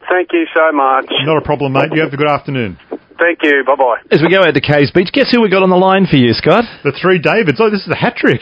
Thank 0.08 0.30
you 0.32 0.46
so 0.54 0.72
much. 0.72 1.06
Not 1.24 1.38
a 1.38 1.44
problem, 1.44 1.72
mate. 1.72 1.90
You 1.92 2.02
have 2.02 2.12
a 2.12 2.16
good 2.16 2.28
afternoon. 2.28 2.78
Thank 3.18 3.40
you. 3.42 3.62
Bye 3.66 3.76
bye. 3.76 3.98
As 4.10 4.22
we 4.22 4.34
go 4.34 4.40
out 4.42 4.54
to 4.54 4.60
Caves 4.60 4.90
Beach, 4.90 5.10
guess 5.12 5.30
who 5.30 5.42
we 5.42 5.50
got 5.50 5.62
on 5.62 5.70
the 5.70 5.76
line 5.76 6.06
for 6.06 6.16
you, 6.16 6.32
Scott? 6.32 6.64
The 6.82 6.92
three 7.00 7.20
Davids. 7.20 7.60
Oh, 7.60 7.70
this 7.70 7.82
is 7.82 7.88
a 7.88 7.94
hat 7.94 8.16
trick. 8.16 8.40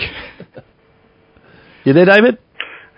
You 1.85 1.93
there, 1.93 2.05
David? 2.05 2.39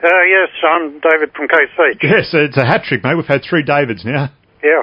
Uh, 0.02 0.08
yes, 0.24 0.48
I'm 0.64 0.98
David 1.00 1.32
from 1.36 1.46
Beach. 1.46 2.00
Yes, 2.02 2.30
it's 2.32 2.56
a 2.56 2.64
hat 2.64 2.84
trick, 2.84 3.04
mate. 3.04 3.16
We've 3.16 3.26
had 3.26 3.42
three 3.44 3.62
Davids 3.62 4.02
now. 4.04 4.32
Yeah. 4.62 4.82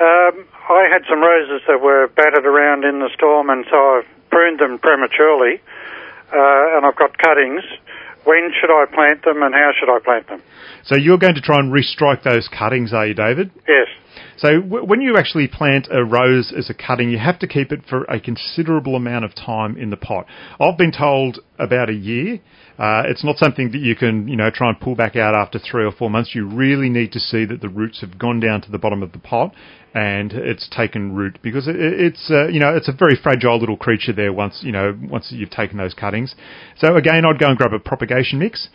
Um, 0.00 0.46
I 0.68 0.90
had 0.90 1.02
some 1.08 1.20
roses 1.20 1.62
that 1.68 1.80
were 1.80 2.08
battered 2.08 2.44
around 2.44 2.84
in 2.84 2.98
the 2.98 3.08
storm, 3.14 3.50
and 3.50 3.64
so 3.70 3.76
I 3.76 4.02
pruned 4.30 4.58
them 4.58 4.78
prematurely, 4.78 5.60
uh, 6.34 6.76
and 6.76 6.86
I've 6.86 6.96
got 6.96 7.16
cuttings. 7.18 7.62
When 8.24 8.50
should 8.60 8.70
I 8.70 8.86
plant 8.92 9.24
them, 9.24 9.42
and 9.42 9.54
how 9.54 9.70
should 9.78 9.90
I 9.90 10.00
plant 10.00 10.26
them? 10.26 10.42
So 10.84 10.96
you're 10.96 11.18
going 11.18 11.36
to 11.36 11.40
try 11.40 11.58
and 11.58 11.72
restrike 11.72 12.24
those 12.24 12.48
cuttings, 12.48 12.92
are 12.92 13.06
you, 13.06 13.14
David? 13.14 13.50
Yes. 13.68 13.86
So 14.38 14.60
w- 14.60 14.84
when 14.84 15.00
you 15.00 15.16
actually 15.16 15.48
plant 15.48 15.88
a 15.90 16.04
rose 16.04 16.52
as 16.56 16.70
a 16.70 16.74
cutting, 16.74 17.10
you 17.10 17.18
have 17.18 17.38
to 17.40 17.46
keep 17.46 17.72
it 17.72 17.80
for 17.88 18.04
a 18.04 18.20
considerable 18.20 18.94
amount 18.96 19.24
of 19.24 19.34
time 19.34 19.76
in 19.76 19.90
the 19.90 19.96
pot. 19.96 20.26
I've 20.60 20.78
been 20.78 20.92
told 20.92 21.40
about 21.58 21.90
a 21.90 21.94
year. 21.94 22.40
Uh, 22.78 23.02
it's 23.06 23.24
not 23.24 23.36
something 23.38 23.72
that 23.72 23.78
you 23.78 23.96
can, 23.96 24.28
you 24.28 24.36
know, 24.36 24.50
try 24.50 24.68
and 24.68 24.78
pull 24.78 24.94
back 24.94 25.16
out 25.16 25.34
after 25.34 25.58
three 25.58 25.84
or 25.84 25.90
four 25.90 26.08
months. 26.08 26.34
You 26.34 26.46
really 26.48 26.88
need 26.88 27.10
to 27.12 27.20
see 27.20 27.44
that 27.44 27.60
the 27.60 27.68
roots 27.68 28.00
have 28.00 28.18
gone 28.18 28.38
down 28.38 28.60
to 28.62 28.70
the 28.70 28.78
bottom 28.78 29.02
of 29.02 29.10
the 29.10 29.18
pot 29.18 29.52
and 29.94 30.32
it's 30.32 30.68
taken 30.68 31.14
root 31.14 31.38
because 31.42 31.66
it, 31.66 31.74
it's, 31.76 32.30
uh, 32.30 32.46
you 32.46 32.60
know, 32.60 32.76
it's 32.76 32.88
a 32.88 32.92
very 32.92 33.18
fragile 33.20 33.58
little 33.58 33.76
creature 33.76 34.12
there 34.12 34.32
once, 34.32 34.60
you 34.62 34.70
know, 34.70 34.96
once 35.10 35.28
you've 35.30 35.50
taken 35.50 35.78
those 35.78 35.94
cuttings. 35.94 36.36
So 36.76 36.96
again, 36.96 37.24
I'd 37.24 37.40
go 37.40 37.48
and 37.48 37.58
grab 37.58 37.72
a 37.72 37.80
propagation 37.80 38.38
mix 38.38 38.68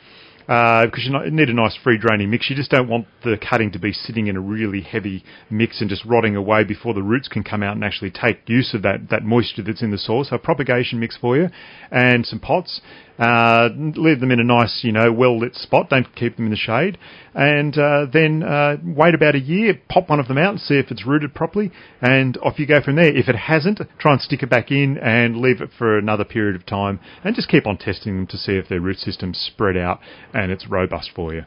uh, 0.48 0.86
because 0.86 1.06
you 1.06 1.12
not- 1.12 1.26
you 1.26 1.32
need 1.32 1.50
a 1.50 1.54
nice 1.54 1.76
free 1.84 1.98
draining 1.98 2.30
mix. 2.30 2.50
You 2.50 2.56
just 2.56 2.72
don't 2.72 2.88
want 2.88 3.08
the 3.24 3.38
cutting 3.38 3.72
to 3.72 3.80
be 3.80 3.94
sitting 3.94 4.28
in 4.28 4.36
a 4.36 4.42
really 4.42 4.82
heavy 4.82 5.24
mix 5.50 5.82
and 5.82 5.90
just 5.90 6.04
rotting 6.06 6.36
away 6.36 6.64
before 6.64 6.94
the 6.94 7.04
roots 7.04 7.28
can 7.28 7.44
come 7.44 7.64
out 7.64 7.76
and 7.76 7.84
actually 7.84 8.12
take 8.12 8.48
use 8.48 8.74
of 8.74 8.82
that, 8.84 9.10
that 9.10 9.24
moisture 9.24 9.64
that's 9.64 9.82
in 9.82 9.92
the 9.92 9.98
soil. 9.98 10.24
So 10.24 10.36
a 10.36 10.40
propagation 10.40 11.00
mix 11.00 11.18
for 11.18 11.38
you 11.38 11.50
and 11.92 12.26
some 12.26 12.40
pots. 12.40 12.82
Uh, 13.20 13.70
leave 13.76 14.20
them 14.20 14.32
in 14.32 14.40
a 14.40 14.44
nice, 14.44 14.80
you 14.84 14.92
know, 14.92 15.12
well 15.12 15.40
lit 15.40 15.54
spot. 15.54 15.88
Don't 15.90 16.16
keep 16.16 16.36
them 16.36 16.46
in 16.46 16.52
the 16.52 16.58
shade. 16.58 16.98
And 17.36 17.78
uh, 17.78 18.08
then 18.12 18.42
uh, 18.42 18.78
wait 18.84 19.14
about 19.14 19.36
a 19.36 19.40
year, 19.40 19.80
pop 19.88 20.10
one 20.10 20.20
of 20.20 20.28
them 20.28 20.40
out 20.40 20.52
and 20.52 20.60
see 20.60 20.76
if 20.76 20.90
it's 20.90 21.06
rooted 21.06 21.36
properly. 21.36 21.72
And 22.02 22.38
off 22.38 22.58
you 22.58 22.66
go 22.66 22.82
from 22.82 22.96
there. 22.96 23.16
If 23.16 23.30
it 23.30 23.36
hasn't, 23.36 23.82
try 24.00 24.14
and 24.14 24.22
stick 24.22 24.42
it 24.42 24.50
back 24.50 24.72
in 24.72 24.98
and 24.98 25.38
leave 25.38 25.62
it 25.62 25.70
for 25.78 25.98
another 25.98 26.26
period 26.26 26.56
of 26.56 26.66
time. 26.66 27.00
And 27.24 27.36
just 27.36 27.50
keep 27.50 27.68
on 27.68 27.78
testing 27.78 28.16
them 28.16 28.28
to 28.28 28.38
see 28.38 28.54
if 28.54 28.68
their 28.68 28.82
root 28.82 28.98
system's 28.98 29.38
spread 29.38 29.78
out 29.78 30.00
and 30.34 30.52
it's 30.52 30.68
robust 30.68 31.12
for 31.16 31.34
you. 31.34 31.44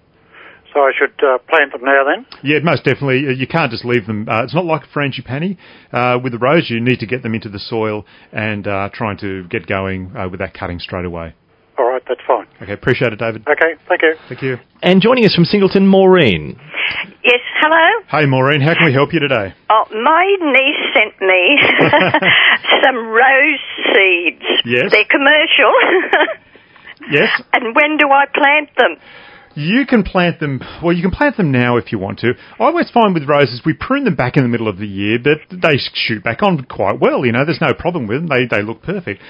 So 0.74 0.80
I 0.80 0.92
should 0.98 1.14
uh, 1.24 1.38
plant 1.48 1.72
them 1.72 1.82
now 1.84 2.02
then? 2.04 2.26
Yeah, 2.42 2.58
most 2.62 2.84
definitely. 2.84 3.26
Uh, 3.26 3.30
You 3.30 3.46
can't 3.46 3.70
just 3.70 3.84
leave 3.84 4.06
them. 4.06 4.28
Uh, 4.28 4.42
it's 4.44 4.54
not 4.54 4.66
like 4.66 4.82
a 4.84 4.88
frangipani. 4.98 5.56
Uh, 5.92 6.18
with 6.22 6.32
the 6.32 6.38
rose, 6.38 6.68
you 6.68 6.80
need 6.80 7.00
to 7.00 7.06
get 7.06 7.22
them 7.22 7.34
into 7.34 7.48
the 7.48 7.58
soil 7.58 8.04
and 8.32 8.66
uh, 8.66 8.90
trying 8.92 9.16
to 9.18 9.44
get 9.48 9.66
going 9.66 10.14
uh, 10.14 10.28
with 10.28 10.40
that 10.40 10.52
cutting 10.52 10.78
straight 10.78 11.06
away. 11.06 11.34
All 11.78 11.88
right, 11.90 12.02
that's 12.08 12.20
fine. 12.26 12.46
Okay, 12.62 12.72
appreciate 12.72 13.12
it, 13.12 13.18
David. 13.18 13.42
Okay, 13.48 13.74
thank 13.88 14.02
you. 14.02 14.14
Thank 14.28 14.42
you. 14.42 14.56
And 14.82 15.00
joining 15.00 15.24
us 15.24 15.34
from 15.34 15.44
Singleton, 15.44 15.86
Maureen. 15.86 16.58
Yes, 17.24 17.40
hello. 17.60 18.02
Hey, 18.10 18.26
Maureen, 18.26 18.60
how 18.60 18.74
can 18.74 18.86
we 18.86 18.92
help 18.92 19.12
you 19.12 19.20
today? 19.20 19.54
Oh, 19.70 19.84
my 19.92 20.24
niece 20.40 20.82
sent 20.92 21.20
me 21.20 21.58
some 22.84 22.96
rose 22.96 23.64
seeds. 23.94 24.44
Yes. 24.64 24.90
They're 24.92 25.08
commercial. 25.08 25.72
Yes. 27.10 27.28
and 27.52 27.74
when 27.74 27.96
do 27.98 28.08
I 28.08 28.24
plant 28.32 28.70
them? 28.76 28.96
You 29.54 29.86
can 29.86 30.02
plant 30.02 30.38
them, 30.38 30.60
well, 30.82 30.92
you 30.92 31.00
can 31.00 31.10
plant 31.10 31.38
them 31.38 31.50
now 31.50 31.78
if 31.78 31.90
you 31.90 31.98
want 31.98 32.18
to. 32.18 32.34
I 32.60 32.64
always 32.64 32.90
find 32.90 33.14
with 33.14 33.26
roses, 33.26 33.62
we 33.64 33.72
prune 33.72 34.04
them 34.04 34.14
back 34.14 34.36
in 34.36 34.42
the 34.42 34.50
middle 34.50 34.68
of 34.68 34.76
the 34.76 34.86
year, 34.86 35.18
but 35.22 35.38
they 35.50 35.78
shoot 35.94 36.22
back 36.22 36.42
on 36.42 36.62
quite 36.64 37.00
well, 37.00 37.24
you 37.24 37.32
know, 37.32 37.44
there's 37.46 37.60
no 37.60 37.72
problem 37.72 38.06
with 38.06 38.18
them. 38.18 38.28
They, 38.28 38.44
they 38.44 38.62
look 38.62 38.82
perfect. 38.82 39.22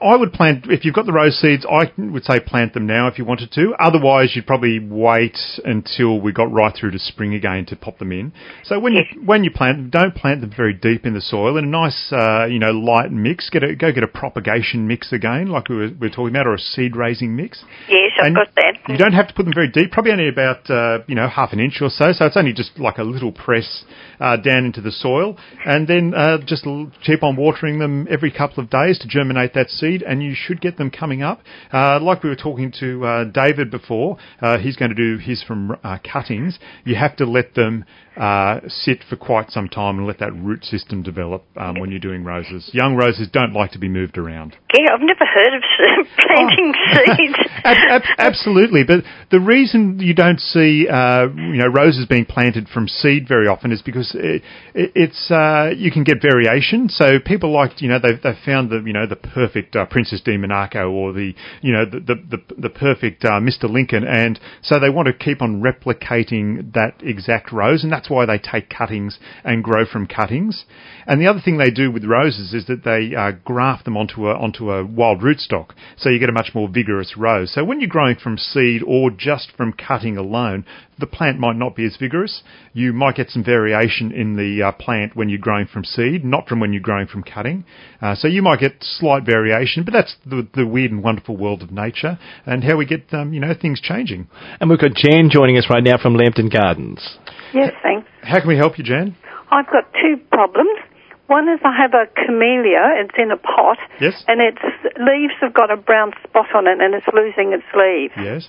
I 0.00 0.16
would 0.16 0.32
plant, 0.32 0.66
if 0.68 0.84
you've 0.84 0.94
got 0.94 1.06
the 1.06 1.12
rose 1.12 1.38
seeds, 1.38 1.66
I 1.70 1.92
would 1.98 2.24
say 2.24 2.40
plant 2.40 2.74
them 2.74 2.86
now 2.86 3.08
if 3.08 3.18
you 3.18 3.24
wanted 3.24 3.52
to. 3.52 3.74
Otherwise, 3.78 4.32
you'd 4.34 4.46
probably 4.46 4.78
wait 4.78 5.38
until 5.64 6.20
we 6.20 6.32
got 6.32 6.52
right 6.52 6.74
through 6.74 6.92
to 6.92 6.98
spring 6.98 7.34
again 7.34 7.66
to 7.66 7.76
pop 7.76 7.98
them 7.98 8.12
in. 8.12 8.32
So 8.64 8.78
when 8.78 8.92
you, 8.92 9.02
when 9.24 9.44
you 9.44 9.50
plant 9.50 9.78
them, 9.78 9.90
don't 9.90 10.14
plant 10.14 10.40
them 10.40 10.52
very 10.54 10.74
deep 10.74 11.06
in 11.06 11.14
the 11.14 11.20
soil. 11.20 11.56
In 11.56 11.64
a 11.64 11.68
nice, 11.68 12.12
uh, 12.12 12.46
you 12.46 12.58
know, 12.58 12.70
light 12.70 13.10
mix, 13.10 13.50
get 13.50 13.62
a, 13.62 13.74
go 13.74 13.92
get 13.92 14.02
a 14.02 14.08
propagation 14.08 14.86
mix 14.86 15.12
again, 15.12 15.48
like 15.48 15.68
we 15.68 15.76
were, 15.76 15.88
we 15.88 16.08
were 16.08 16.10
talking 16.10 16.30
about, 16.30 16.46
or 16.46 16.54
a 16.54 16.58
seed 16.58 16.96
raising 16.96 17.34
mix. 17.36 17.64
Yes, 17.88 18.12
I've 18.20 18.26
And 18.26 18.36
got 18.36 18.54
that. 18.56 18.78
You 18.88 18.96
don't 18.96 19.12
have 19.12 19.28
to 19.28 19.34
put 19.34 19.44
them 19.44 19.54
very 19.54 19.68
deep, 19.68 19.92
probably 19.92 20.12
only 20.12 20.28
about 20.28 20.68
uh, 20.70 20.98
you 21.06 21.14
know 21.14 21.28
half 21.28 21.52
an 21.52 21.60
inch 21.60 21.80
or 21.80 21.90
so. 21.90 22.12
So 22.12 22.26
it's 22.26 22.36
only 22.36 22.52
just 22.52 22.78
like 22.78 22.98
a 22.98 23.04
little 23.04 23.32
press 23.32 23.84
uh, 24.18 24.36
down 24.36 24.64
into 24.64 24.80
the 24.80 24.92
soil, 24.92 25.36
and 25.64 25.86
then 25.86 26.12
uh, 26.14 26.38
just 26.44 26.66
keep 27.04 27.22
on 27.22 27.36
watering 27.36 27.78
them 27.78 28.06
every 28.10 28.30
couple 28.30 28.62
of 28.62 28.70
days 28.70 28.98
to 29.00 29.08
germinate 29.08 29.54
that 29.54 29.70
seed, 29.80 30.02
and 30.02 30.22
you 30.22 30.34
should 30.34 30.60
get 30.60 30.76
them 30.76 30.90
coming 30.90 31.22
up. 31.22 31.40
Uh, 31.72 31.98
like 32.00 32.22
we 32.22 32.28
were 32.28 32.36
talking 32.36 32.72
to 32.80 33.04
uh, 33.04 33.24
David 33.24 33.70
before, 33.70 34.18
uh, 34.40 34.58
he's 34.58 34.76
going 34.76 34.90
to 34.90 34.94
do 34.94 35.18
his 35.18 35.42
from 35.42 35.76
uh, 35.82 35.98
cuttings. 36.04 36.58
You 36.84 36.96
have 36.96 37.16
to 37.16 37.24
let 37.24 37.54
them 37.54 37.84
uh, 38.16 38.60
sit 38.68 39.02
for 39.08 39.16
quite 39.16 39.50
some 39.50 39.68
time 39.68 39.96
and 39.96 40.06
let 40.06 40.18
that 40.18 40.34
root 40.34 40.64
system 40.64 41.02
develop 41.02 41.44
um, 41.56 41.80
when 41.80 41.90
you're 41.90 42.00
doing 42.00 42.22
roses. 42.22 42.68
Young 42.72 42.94
roses 42.94 43.28
don't 43.32 43.54
like 43.54 43.70
to 43.72 43.78
be 43.78 43.88
moved 43.88 44.18
around. 44.18 44.56
Yeah, 44.76 44.92
I've 44.92 45.00
never 45.00 45.24
heard 45.24 45.54
of 45.54 45.62
planting 46.20 46.74
seeds. 47.16 47.38
Ab- 47.64 48.02
ab- 48.02 48.02
absolutely, 48.18 48.84
but 48.84 49.04
the 49.30 49.40
reason 49.40 50.00
you 50.00 50.14
don't 50.14 50.40
see 50.40 50.86
uh, 50.86 51.28
you 51.34 51.56
know 51.56 51.68
roses 51.68 52.06
being 52.06 52.26
planted 52.26 52.68
from 52.68 52.88
seed 52.88 53.26
very 53.26 53.46
often 53.46 53.72
is 53.72 53.80
because 53.80 54.14
it, 54.14 54.42
it, 54.74 54.92
it's 54.94 55.30
uh, 55.30 55.70
you 55.74 55.90
can 55.90 56.04
get 56.04 56.20
variation. 56.20 56.88
So 56.90 57.20
people 57.24 57.52
like 57.52 57.80
you 57.80 57.88
know 57.88 57.98
they've, 58.02 58.20
they've 58.20 58.44
found 58.44 58.70
the 58.70 58.82
you 58.84 58.92
know 58.92 59.06
the 59.06 59.16
perfect 59.16 59.69
uh, 59.74 59.86
Princesse 59.86 60.20
de 60.20 60.36
Monaco 60.36 60.90
or 60.90 61.12
the 61.12 61.34
you 61.62 61.72
know 61.72 61.84
the 61.84 62.00
the, 62.00 62.14
the, 62.36 62.54
the 62.62 62.70
perfect 62.70 63.24
uh, 63.24 63.40
Mr 63.40 63.64
Lincoln, 63.64 64.04
and 64.04 64.38
so 64.62 64.78
they 64.78 64.90
want 64.90 65.06
to 65.06 65.12
keep 65.12 65.42
on 65.42 65.62
replicating 65.62 66.72
that 66.74 66.94
exact 67.02 67.52
rose, 67.52 67.82
and 67.82 67.92
that's 67.92 68.10
why 68.10 68.26
they 68.26 68.38
take 68.38 68.68
cuttings 68.70 69.18
and 69.44 69.64
grow 69.64 69.84
from 69.84 70.06
cuttings. 70.06 70.64
And 71.06 71.20
the 71.20 71.26
other 71.26 71.40
thing 71.40 71.58
they 71.58 71.70
do 71.70 71.90
with 71.90 72.04
roses 72.04 72.54
is 72.54 72.66
that 72.66 72.84
they 72.84 73.14
uh, 73.14 73.32
graft 73.44 73.84
them 73.84 73.96
onto 73.96 74.28
a 74.28 74.34
onto 74.34 74.70
a 74.70 74.84
wild 74.84 75.20
rootstock, 75.20 75.70
so 75.96 76.08
you 76.08 76.18
get 76.18 76.28
a 76.28 76.32
much 76.32 76.50
more 76.54 76.68
vigorous 76.68 77.16
rose. 77.16 77.52
So 77.52 77.64
when 77.64 77.80
you're 77.80 77.88
growing 77.88 78.16
from 78.16 78.38
seed 78.38 78.82
or 78.86 79.10
just 79.10 79.52
from 79.56 79.72
cutting 79.72 80.16
alone, 80.16 80.64
the 81.00 81.06
plant 81.06 81.38
might 81.38 81.56
not 81.56 81.74
be 81.74 81.86
as 81.86 81.96
vigorous. 81.96 82.42
You 82.72 82.92
might 82.92 83.16
get 83.16 83.30
some 83.30 83.42
variation 83.42 84.12
in 84.12 84.36
the 84.36 84.62
uh, 84.62 84.72
plant 84.72 85.16
when 85.16 85.28
you're 85.28 85.38
growing 85.38 85.66
from 85.66 85.84
seed, 85.84 86.24
not 86.24 86.46
from 86.46 86.60
when 86.60 86.72
you're 86.72 86.82
growing 86.82 87.06
from 87.06 87.22
cutting. 87.22 87.64
Uh, 88.00 88.14
so 88.14 88.28
you 88.28 88.42
might 88.42 88.60
get 88.60 88.76
slight 88.80 89.24
variation, 89.24 89.49
but 89.84 89.92
that's 89.92 90.16
the, 90.26 90.46
the 90.54 90.66
weird 90.66 90.90
and 90.90 91.02
wonderful 91.02 91.36
world 91.36 91.62
of 91.62 91.70
nature 91.70 92.18
and 92.46 92.64
how 92.64 92.76
we 92.76 92.86
get 92.86 93.12
um, 93.12 93.32
you 93.32 93.40
know 93.40 93.54
things 93.60 93.80
changing. 93.80 94.28
And 94.60 94.70
we've 94.70 94.78
got 94.78 94.94
Jan 94.94 95.30
joining 95.30 95.56
us 95.58 95.66
right 95.70 95.82
now 95.82 95.98
from 95.98 96.14
Lambton 96.14 96.48
Gardens. 96.48 97.18
Yes, 97.52 97.72
thanks. 97.82 98.08
How 98.22 98.40
can 98.40 98.48
we 98.48 98.56
help 98.56 98.78
you, 98.78 98.84
Jan? 98.84 99.16
I've 99.50 99.66
got 99.66 99.92
two 99.94 100.16
problems. 100.30 100.78
One 101.26 101.48
is 101.48 101.60
I 101.64 101.70
have 101.80 101.94
a 101.94 102.06
camellia. 102.26 103.04
It's 103.04 103.14
in 103.16 103.30
a 103.30 103.36
pot. 103.36 103.78
Yes. 104.00 104.24
And 104.26 104.40
its 104.40 104.58
leaves 104.98 105.34
have 105.40 105.54
got 105.54 105.70
a 105.70 105.76
brown 105.76 106.12
spot 106.26 106.46
on 106.54 106.66
it, 106.66 106.80
and 106.80 106.94
it's 106.94 107.06
losing 107.14 107.52
its 107.52 107.64
leaves. 107.74 108.14
Yes. 108.16 108.48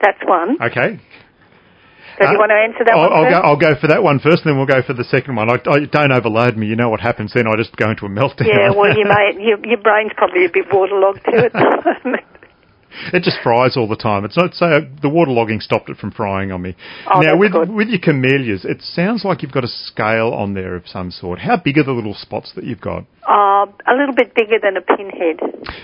That's 0.00 0.18
one. 0.24 0.56
Okay. 0.62 1.00
So 2.20 2.26
do 2.26 2.32
you 2.32 2.36
Uh, 2.36 2.40
want 2.44 2.50
to 2.52 2.60
answer 2.60 2.84
that 2.84 2.92
I'll, 2.94 3.08
one 3.08 3.12
I'll 3.16 3.30
go. 3.32 3.38
I'll 3.40 3.56
go 3.56 3.80
for 3.80 3.86
that 3.88 4.02
one 4.02 4.20
first, 4.20 4.44
and 4.44 4.52
then 4.52 4.56
we'll 4.60 4.68
go 4.68 4.82
for 4.84 4.92
the 4.92 5.04
second 5.04 5.36
one. 5.36 5.48
I, 5.48 5.56
I 5.64 5.86
don't 5.88 6.12
overload 6.12 6.56
me. 6.56 6.66
You 6.66 6.76
know 6.76 6.90
what 6.90 7.00
happens 7.00 7.32
then? 7.32 7.46
I 7.48 7.56
just 7.56 7.74
go 7.76 7.88
into 7.90 8.04
a 8.04 8.10
meltdown. 8.12 8.46
Yeah, 8.46 8.70
well, 8.76 8.92
you 8.96 9.04
may, 9.08 9.40
your, 9.42 9.58
your 9.66 9.78
brain's 9.80 10.12
probably 10.16 10.44
a 10.44 10.50
bit 10.52 10.66
waterlogged 10.70 11.24
too 11.24 11.38
at 11.48 11.52
the 11.52 11.58
moment. 12.04 12.24
it 13.12 13.22
just 13.22 13.38
fries 13.42 13.76
all 13.76 13.88
the 13.88 13.96
time. 13.96 14.24
It's 14.24 14.36
not 14.36 14.52
so 14.54 14.66
the 15.00 15.08
waterlogging 15.08 15.62
stopped 15.62 15.88
it 15.88 15.96
from 15.96 16.10
frying 16.10 16.52
on 16.52 16.60
me. 16.62 16.76
Oh, 17.12 17.20
now 17.20 17.36
with 17.36 17.52
good. 17.52 17.70
with 17.70 17.88
your 17.88 18.00
camellias, 18.00 18.64
it 18.64 18.82
sounds 18.82 19.24
like 19.24 19.42
you've 19.42 19.52
got 19.52 19.64
a 19.64 19.68
scale 19.68 20.32
on 20.34 20.54
there 20.54 20.74
of 20.76 20.86
some 20.86 21.10
sort. 21.10 21.38
How 21.38 21.56
big 21.56 21.78
are 21.78 21.84
the 21.84 21.92
little 21.92 22.14
spots 22.14 22.52
that 22.56 22.64
you've 22.64 22.80
got? 22.80 23.04
Uh, 23.30 23.66
a 23.86 23.94
little 23.94 24.14
bit 24.16 24.34
bigger 24.34 24.58
than 24.60 24.76
a 24.76 24.80
pinhead. 24.80 25.38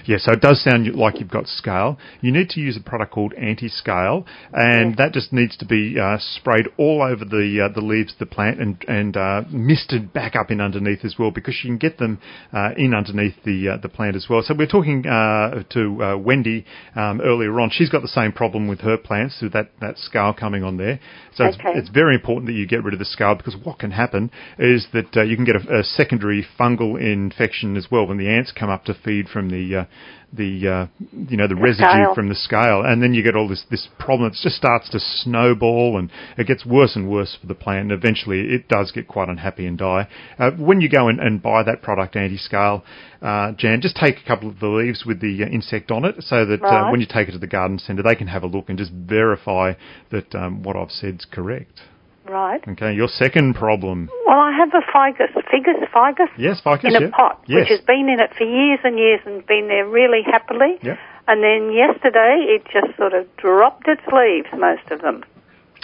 Yeah, 0.04 0.16
so 0.18 0.32
it 0.32 0.40
does 0.40 0.64
sound 0.64 0.92
like 0.96 1.20
you've 1.20 1.30
got 1.30 1.46
scale. 1.46 1.96
You 2.20 2.32
need 2.32 2.48
to 2.50 2.60
use 2.60 2.76
a 2.76 2.80
product 2.82 3.12
called 3.12 3.34
anti-scale, 3.34 4.26
and 4.52 4.96
that 4.96 5.12
just 5.12 5.32
needs 5.32 5.56
to 5.58 5.64
be 5.64 5.96
uh, 5.96 6.16
sprayed 6.18 6.66
all 6.76 7.02
over 7.02 7.24
the 7.24 7.68
uh, 7.68 7.72
the 7.72 7.86
leaves 7.86 8.14
of 8.14 8.18
the 8.18 8.26
plant 8.26 8.60
and 8.60 8.84
and 8.88 9.16
uh, 9.16 9.42
misted 9.52 10.12
back 10.12 10.34
up 10.34 10.50
in 10.50 10.60
underneath 10.60 11.04
as 11.04 11.14
well, 11.20 11.30
because 11.30 11.54
you 11.62 11.70
can 11.70 11.78
get 11.78 11.98
them 11.98 12.18
uh, 12.52 12.70
in 12.76 12.92
underneath 12.92 13.36
the 13.44 13.68
uh, 13.68 13.76
the 13.76 13.88
plant 13.88 14.16
as 14.16 14.26
well. 14.28 14.42
So 14.42 14.52
we're 14.58 14.66
talking 14.66 15.06
uh, 15.06 15.62
to 15.70 16.02
uh, 16.02 16.16
Wendy 16.16 16.64
um, 16.96 17.20
earlier 17.20 17.60
on. 17.60 17.70
She's 17.70 17.90
got 17.90 18.02
the 18.02 18.08
same 18.08 18.32
problem 18.32 18.66
with 18.66 18.80
her 18.80 18.96
plants 18.96 19.38
with 19.40 19.52
that 19.52 19.70
that 19.80 19.98
scale 19.98 20.34
coming 20.34 20.64
on 20.64 20.78
there. 20.78 20.98
So 21.36 21.44
it's, 21.44 21.56
Okay. 21.58 21.78
it's 21.78 21.90
very 21.90 22.14
important 22.16 22.46
that 22.46 22.54
you 22.54 22.66
get 22.66 22.82
rid 22.82 22.92
of 22.92 22.98
the 22.98 23.04
scale 23.04 23.36
because 23.36 23.54
what 23.62 23.78
can 23.78 23.92
happen 23.92 24.32
is 24.58 24.88
that 24.94 25.16
uh, 25.16 25.22
you 25.22 25.36
can 25.36 25.44
get 25.44 25.54
a, 25.54 25.78
a 25.80 25.84
secondary 25.84 26.44
fungal 26.58 27.00
infection 27.36 27.76
as 27.76 27.86
well 27.90 28.06
when 28.06 28.18
the 28.18 28.28
ants 28.28 28.52
come 28.52 28.70
up 28.70 28.84
to 28.84 28.94
feed 29.04 29.28
from 29.28 29.50
the 29.50 29.80
uh, 29.80 29.84
the 30.32 30.68
uh, 30.68 31.04
you 31.28 31.36
know 31.36 31.46
the, 31.46 31.54
residue 31.54 31.88
scale. 31.88 32.14
from 32.14 32.28
the 32.28 32.34
scale, 32.34 32.82
and 32.84 33.02
then 33.02 33.14
you 33.14 33.22
get 33.22 33.36
all 33.36 33.48
this 33.48 33.64
this 33.70 33.88
problem. 33.98 34.30
It 34.30 34.38
just 34.42 34.56
starts 34.56 34.88
to 34.90 34.98
snowball, 35.00 35.98
and 35.98 36.10
it 36.36 36.46
gets 36.46 36.66
worse 36.66 36.96
and 36.96 37.08
worse 37.08 37.36
for 37.40 37.46
the 37.46 37.54
plant. 37.54 37.90
And 37.90 37.92
eventually, 37.92 38.40
it 38.40 38.68
does 38.68 38.92
get 38.92 39.06
quite 39.08 39.28
unhappy 39.28 39.66
and 39.66 39.78
die. 39.78 40.08
Uh, 40.38 40.50
when 40.52 40.80
you 40.80 40.88
go 40.88 41.08
and, 41.08 41.20
and 41.20 41.42
buy 41.42 41.62
that 41.62 41.82
product, 41.82 42.16
anti-scale, 42.16 42.84
uh, 43.22 43.52
Jan, 43.52 43.80
just 43.80 43.96
take 43.96 44.16
a 44.18 44.26
couple 44.26 44.48
of 44.48 44.58
the 44.58 44.68
leaves 44.68 45.04
with 45.06 45.20
the 45.20 45.44
uh, 45.44 45.48
insect 45.48 45.90
on 45.90 46.04
it, 46.04 46.16
so 46.20 46.44
that 46.44 46.62
uh, 46.62 46.66
Right. 46.66 46.90
when 46.90 47.00
you 47.00 47.06
take 47.06 47.28
it 47.28 47.32
to 47.32 47.38
the 47.38 47.46
garden 47.46 47.78
centre, 47.78 48.02
they 48.02 48.14
can 48.16 48.26
have 48.26 48.42
a 48.42 48.46
look 48.46 48.68
and 48.68 48.76
just 48.78 48.92
verify 48.92 49.74
that 50.10 50.34
um, 50.34 50.62
what 50.62 50.76
I've 50.76 50.90
said 50.90 51.14
is 51.20 51.26
correct. 51.30 51.80
Right. 52.28 52.60
Okay, 52.66 52.92
your 52.92 53.08
second 53.08 53.54
problem. 53.54 54.08
Well, 54.26 54.38
I 54.38 54.52
have 54.56 54.70
a 54.74 54.82
ficus, 54.92 55.30
figus, 55.52 55.88
ficus 55.92 56.30
Yes, 56.38 56.60
ficus. 56.60 56.84
in 56.94 56.96
a 56.96 57.06
yeah. 57.06 57.10
pot, 57.16 57.40
Yes. 57.46 57.60
which 57.60 57.68
has 57.68 57.80
been 57.86 58.08
in 58.08 58.18
it 58.20 58.30
for 58.36 58.44
years 58.44 58.80
and 58.84 58.98
years 58.98 59.20
and 59.24 59.46
been 59.46 59.68
there 59.68 59.86
really 59.86 60.22
happily. 60.22 60.78
Yep. 60.82 60.98
And 61.28 61.42
then 61.42 61.72
yesterday, 61.72 62.46
it 62.48 62.62
just 62.72 62.96
sort 62.96 63.12
of 63.14 63.26
dropped 63.36 63.88
its 63.88 64.02
leaves, 64.12 64.48
most 64.56 64.90
of 64.90 65.00
them. 65.02 65.24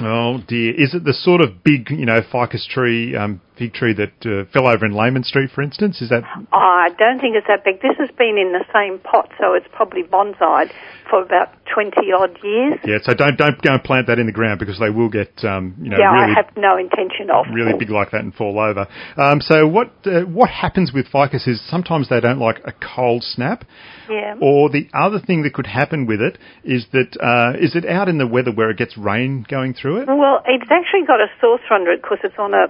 Oh 0.01 0.39
dear, 0.49 0.73
is 0.75 0.95
it 0.95 1.05
the 1.05 1.13
sort 1.13 1.41
of 1.43 1.63
big, 1.63 1.91
you 1.91 2.07
know, 2.07 2.23
ficus 2.23 2.67
tree, 2.67 3.15
um, 3.15 3.41
fig 3.59 3.75
tree 3.75 3.95
that 3.95 4.15
uh, 4.25 4.51
fell 4.53 4.67
over 4.67 4.85
in 4.87 4.93
Laman 4.93 5.25
Street, 5.25 5.51
for 5.55 5.63
instance? 5.63 6.01
Is 6.01 6.09
that? 6.11 6.25
I 6.53 6.89
don't 6.99 7.21
think 7.21 7.37
it's 7.37 7.47
that 7.49 7.65
big. 7.65 7.81
This 7.81 7.97
has 7.99 8.11
been 8.17 8.39
in 8.39 8.53
the 8.53 8.65
same 8.73 8.99
pot, 8.99 9.31
so 9.39 9.55
it's 9.55 9.67
probably 9.73 10.03
bonsaied 10.03 10.71
for 11.09 11.23
about 11.23 11.53
20 11.73 11.97
odd 12.13 12.39
years. 12.43 12.79
Yeah. 12.85 12.99
So 13.03 13.15
don't 13.15 13.37
don't 13.37 13.61
go 13.61 13.75
and 13.75 13.85
plant 13.85 14.07
that 14.07 14.19
in 14.19 14.27
the 14.27 14.33
ground 14.33 14.59
because 14.59 14.79
they 14.79 14.91
will 14.91 15.09
get, 15.09 15.45
um, 15.45 15.75
you 15.81 15.91
know, 15.91 15.99
yeah, 15.99 16.13
really 16.13 16.33
I 16.33 16.43
have 16.43 16.57
no 16.57 16.77
intention 16.77 17.31
of. 17.31 17.47
really 17.53 17.75
big 17.79 17.91
like 17.91 18.11
that 18.13 18.21
and 18.21 18.35
fall 18.35 18.59
over. 18.59 18.87
Um, 19.17 19.41
so 19.41 19.67
what 19.67 19.93
uh, 20.07 20.23
what 20.23 20.51
happens 20.51 20.93
with 20.93 21.07
ficus 21.09 21.47
is 21.47 21.61
sometimes 21.69 22.09
they 22.09 22.21
don't 22.21 22.39
like 22.39 22.61
a 22.65 22.73
cold 22.73 23.23
snap. 23.23 23.65
Yeah. 24.09 24.37
Or 24.41 24.69
the 24.69 24.89
other 24.93 25.21
thing 25.21 25.43
that 25.43 25.55
could 25.55 25.67
happen 25.67 26.07
with 26.07 26.21
it 26.21 26.39
is 26.65 26.87
that 26.93 27.17
uh, 27.21 27.59
is 27.59 27.77
it 27.77 27.87
out 27.87 28.09
in 28.09 28.19
the 28.19 28.27
weather 28.27 28.53
where 28.53 28.71
it 28.71 28.77
gets 28.77 28.97
rain 28.97 29.47
going 29.49 29.75
through 29.75 30.03
it? 30.03 30.09
Well, 30.09 30.43
it's 30.47 30.71
actually 30.71 31.07
got 31.07 31.21
a 31.21 31.29
saucer 31.41 31.73
under 31.73 31.93
it 31.93 32.03
because 32.03 32.19
it's 32.25 32.39
on 32.39 32.53
a, 32.55 32.67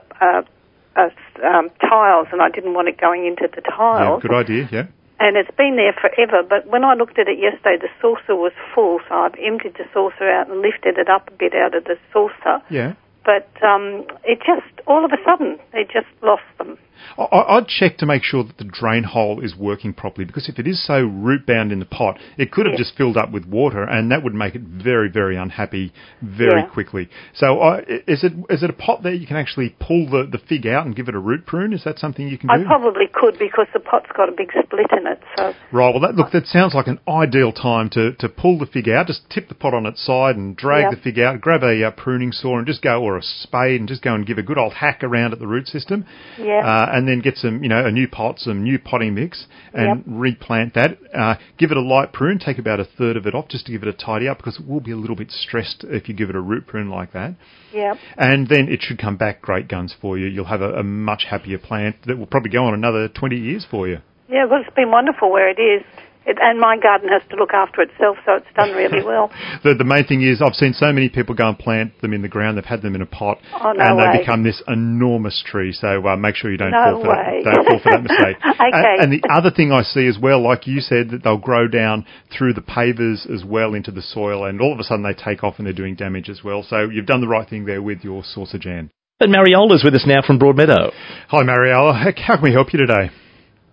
a 0.96 1.10
um, 1.46 1.70
tiles, 1.80 2.28
and 2.32 2.40
I 2.42 2.48
didn't 2.50 2.74
want 2.74 2.88
it 2.88 2.98
going 3.00 3.26
into 3.26 3.48
the 3.48 3.62
Yeah, 3.64 3.76
tiles. 3.76 4.22
good 4.22 4.34
idea. 4.34 4.68
Yeah. 4.70 4.86
and 5.20 5.36
it's 5.36 5.50
been 5.56 5.76
there 5.76 5.92
forever. 5.94 6.42
But 6.48 6.66
when 6.66 6.84
I 6.84 6.94
looked 6.94 7.18
at 7.18 7.28
it 7.28 7.38
yesterday, 7.38 7.76
the 7.80 7.88
saucer 8.00 8.34
was 8.34 8.52
full, 8.74 9.00
so 9.08 9.14
I've 9.14 9.34
emptied 9.38 9.74
the 9.74 9.84
saucer 9.92 10.28
out 10.28 10.50
and 10.50 10.60
lifted 10.60 10.98
it 10.98 11.08
up 11.08 11.28
a 11.28 11.32
bit 11.32 11.54
out 11.54 11.74
of 11.74 11.84
the 11.84 11.96
saucer. 12.12 12.60
Yeah. 12.70 12.94
But 13.24 13.46
um, 13.62 14.04
it 14.24 14.38
just 14.44 14.66
all 14.88 15.04
of 15.04 15.12
a 15.12 15.18
sudden 15.24 15.58
it 15.72 15.88
just 15.92 16.08
lost 16.22 16.42
them. 16.58 16.76
I- 17.18 17.22
I- 17.22 17.56
I'd 17.56 17.68
check 17.68 17.96
to 17.98 18.06
make 18.06 18.22
sure 18.24 18.42
that 18.44 18.58
the 18.58 18.64
drain 18.64 19.04
hole 19.04 19.40
is 19.40 19.56
working 19.56 19.92
properly 19.92 20.24
because 20.24 20.48
if 20.48 20.58
it 20.58 20.66
is 20.66 20.82
so 20.84 21.00
root 21.04 21.46
bound 21.46 21.72
in 21.72 21.78
the 21.78 21.84
pot, 21.84 22.18
it 22.38 22.50
could 22.50 22.66
have 22.66 22.74
Yeah. 22.74 22.78
just 22.78 22.96
filled 22.96 23.16
up 23.16 23.30
with 23.30 23.46
water 23.46 23.82
and 23.82 24.10
that 24.10 24.22
would 24.22 24.34
make 24.34 24.54
it 24.54 24.62
very, 24.62 25.08
very 25.08 25.36
unhappy 25.36 25.92
very 26.22 26.60
Yeah. 26.60 26.66
quickly. 26.66 27.08
So 27.34 27.60
i- 27.60 27.82
is 28.06 28.24
it 28.24 28.32
is 28.50 28.62
it 28.62 28.70
a 28.70 28.72
pot 28.74 29.02
that 29.02 29.16
you 29.18 29.26
can 29.26 29.36
actually 29.36 29.74
pull 29.78 30.06
the, 30.06 30.24
the 30.24 30.38
fig 30.38 30.66
out 30.66 30.86
and 30.86 30.94
give 30.96 31.08
it 31.08 31.14
a 31.14 31.18
root 31.18 31.46
prune? 31.46 31.72
Is 31.72 31.84
that 31.84 31.98
something 31.98 32.28
you 32.28 32.38
can 32.38 32.50
I 32.50 32.58
do? 32.58 32.64
probably 32.64 33.06
could 33.12 33.38
because 33.38 33.66
the 33.72 33.80
pot's 33.80 34.10
got 34.16 34.28
a 34.28 34.32
big 34.32 34.50
split 34.64 34.86
in 34.92 35.06
it. 35.06 35.20
So 35.36 35.54
Right, 35.72 35.90
well, 35.90 36.00
that, 36.00 36.16
look, 36.16 36.30
that 36.32 36.46
sounds 36.46 36.74
like 36.74 36.86
an 36.86 36.98
ideal 37.08 37.52
time 37.52 37.88
to, 37.90 38.12
to 38.12 38.28
pull 38.28 38.58
the 38.58 38.66
fig 38.66 38.88
out. 38.88 39.06
Just 39.06 39.28
tip 39.30 39.48
the 39.48 39.54
pot 39.54 39.74
on 39.74 39.86
its 39.86 40.02
side 40.04 40.36
and 40.36 40.56
drag 40.56 40.82
Yep. 40.82 40.90
the 40.90 40.96
fig 40.98 41.18
out. 41.18 41.40
Grab 41.40 41.62
a 41.62 41.84
uh, 41.84 41.90
pruning 41.92 42.32
saw 42.32 42.58
and 42.58 42.66
just 42.66 42.82
go, 42.82 43.02
or 43.02 43.16
a 43.16 43.22
spade, 43.22 43.80
and 43.80 43.88
just 43.88 44.02
go 44.02 44.14
and 44.14 44.26
give 44.26 44.38
a 44.38 44.42
good 44.42 44.58
old 44.58 44.72
hack 44.74 45.02
around 45.02 45.32
at 45.32 45.38
the 45.38 45.46
root 45.46 45.66
system. 45.68 46.04
Yep. 46.38 46.64
Uh, 46.64 46.88
and 46.92 47.08
then 47.08 47.20
get 47.20 47.36
some, 47.36 47.62
you 47.62 47.68
know, 47.68 47.84
a 47.84 47.90
new 47.90 48.06
pot, 48.06 48.38
some 48.38 48.62
new 48.62 48.78
potting 48.78 49.14
mix, 49.14 49.46
and 49.72 50.04
replant 50.06 50.74
that. 50.74 50.98
Uh, 51.14 51.34
give 51.58 51.70
it 51.70 51.76
a 51.76 51.80
light 51.80 52.12
prune. 52.12 52.38
Take 52.38 52.58
about 52.58 52.80
a 52.80 52.84
third 52.84 53.16
of 53.16 53.26
it 53.26 53.34
off 53.34 53.48
just 53.48 53.66
to 53.66 53.72
give 53.72 53.82
it 53.82 53.88
a 53.88 53.92
tidy 53.92 54.28
up 54.28 54.36
because 54.36 54.58
it 54.60 54.68
will 54.68 54.80
be 54.80 54.92
a 54.92 54.96
little 54.96 55.16
bit 55.16 55.30
stressed 55.30 55.84
if 55.88 56.08
you 56.08 56.14
give 56.14 56.28
it 56.30 56.36
a 56.36 56.40
root 56.40 56.66
prune 56.66 56.90
like 56.90 57.12
that. 57.12 57.34
yeah, 57.72 57.94
And 58.16 58.48
then 58.48 58.68
it 58.68 58.80
should 58.82 58.98
come 58.98 59.16
back 59.16 59.40
great 59.42 59.68
guns 59.68 59.94
for 60.00 60.18
you. 60.18 60.26
You'll 60.26 60.44
have 60.44 60.60
a, 60.60 60.74
a 60.74 60.82
much 60.82 61.24
happier 61.30 61.58
plant 61.58 61.96
that 62.06 62.18
will 62.18 62.26
probably 62.26 62.50
go 62.50 62.64
on 62.64 62.74
another 62.74 63.08
20 63.08 63.36
years 63.36 63.66
for 63.70 63.88
you. 63.88 63.98
yeah. 64.28 64.44
Well, 64.44 64.60
it's 64.60 64.74
been 64.76 64.90
wonderful 64.90 65.30
where 65.32 65.48
it 65.48 65.60
is. 65.60 65.82
It, 66.24 66.38
and 66.40 66.60
my 66.60 66.76
garden 66.78 67.08
has 67.08 67.22
to 67.30 67.36
look 67.36 67.50
after 67.52 67.82
itself, 67.82 68.16
so 68.24 68.34
it's 68.34 68.46
done 68.54 68.70
really 68.70 69.02
well. 69.06 69.30
The, 69.64 69.74
the 69.74 69.84
main 69.84 70.04
thing 70.06 70.22
is 70.22 70.40
I've 70.40 70.54
seen 70.54 70.72
so 70.72 70.92
many 70.92 71.08
people 71.08 71.34
go 71.34 71.48
and 71.48 71.58
plant 71.58 72.00
them 72.00 72.12
in 72.12 72.22
the 72.22 72.28
ground. 72.28 72.56
They've 72.56 72.64
had 72.64 72.80
them 72.82 72.94
in 72.94 73.02
a 73.02 73.06
pot, 73.06 73.38
Oh, 73.54 73.72
no 73.72 73.84
and 73.84 73.98
they 73.98 74.06
way. 74.06 74.18
become 74.20 74.44
this 74.44 74.62
enormous 74.68 75.42
tree. 75.44 75.72
So 75.72 76.06
uh, 76.06 76.16
make 76.16 76.36
sure 76.36 76.50
you 76.50 76.58
don't 76.58 76.70
No 76.70 76.94
fall 76.94 77.02
for 77.02 77.08
way. 77.10 77.42
that. 77.44 77.52
Don't 77.54 77.66
fall 77.66 77.80
for 77.82 77.90
that 77.90 78.02
mistake. 78.08 78.36
Okay. 78.44 78.96
And, 79.00 79.12
and 79.12 79.22
the 79.22 79.28
other 79.32 79.50
thing 79.50 79.72
I 79.72 79.82
see 79.82 80.06
as 80.06 80.16
well, 80.20 80.40
like 80.42 80.66
you 80.66 80.80
said, 80.80 81.10
that 81.10 81.24
they'll 81.24 81.38
grow 81.38 81.66
down 81.66 82.06
through 82.36 82.54
the 82.54 82.62
pavers 82.62 83.28
as 83.28 83.44
well 83.44 83.74
into 83.74 83.90
the 83.90 84.02
soil, 84.02 84.44
and 84.44 84.60
all 84.60 84.72
of 84.72 84.78
a 84.78 84.84
sudden 84.84 85.02
they 85.02 85.14
take 85.14 85.42
off 85.42 85.54
and 85.58 85.66
they're 85.66 85.72
doing 85.74 85.96
damage 85.96 86.28
as 86.28 86.44
well. 86.44 86.62
So 86.62 86.88
you've 86.88 87.06
done 87.06 87.20
the 87.20 87.28
right 87.28 87.48
thing 87.48 87.64
there 87.64 87.82
with 87.82 88.04
your 88.04 88.22
saucer 88.24 88.58
jan. 88.58 88.90
But 89.18 89.28
Mariola's 89.28 89.84
with 89.84 89.94
us 89.94 90.04
now 90.06 90.20
from 90.26 90.38
Broadmeadow. 90.38 90.90
Hi, 91.28 91.42
Mariella. 91.42 91.92
How, 91.94 92.10
how 92.16 92.34
can 92.36 92.42
we 92.42 92.52
help 92.52 92.72
you 92.72 92.78
today? 92.78 93.10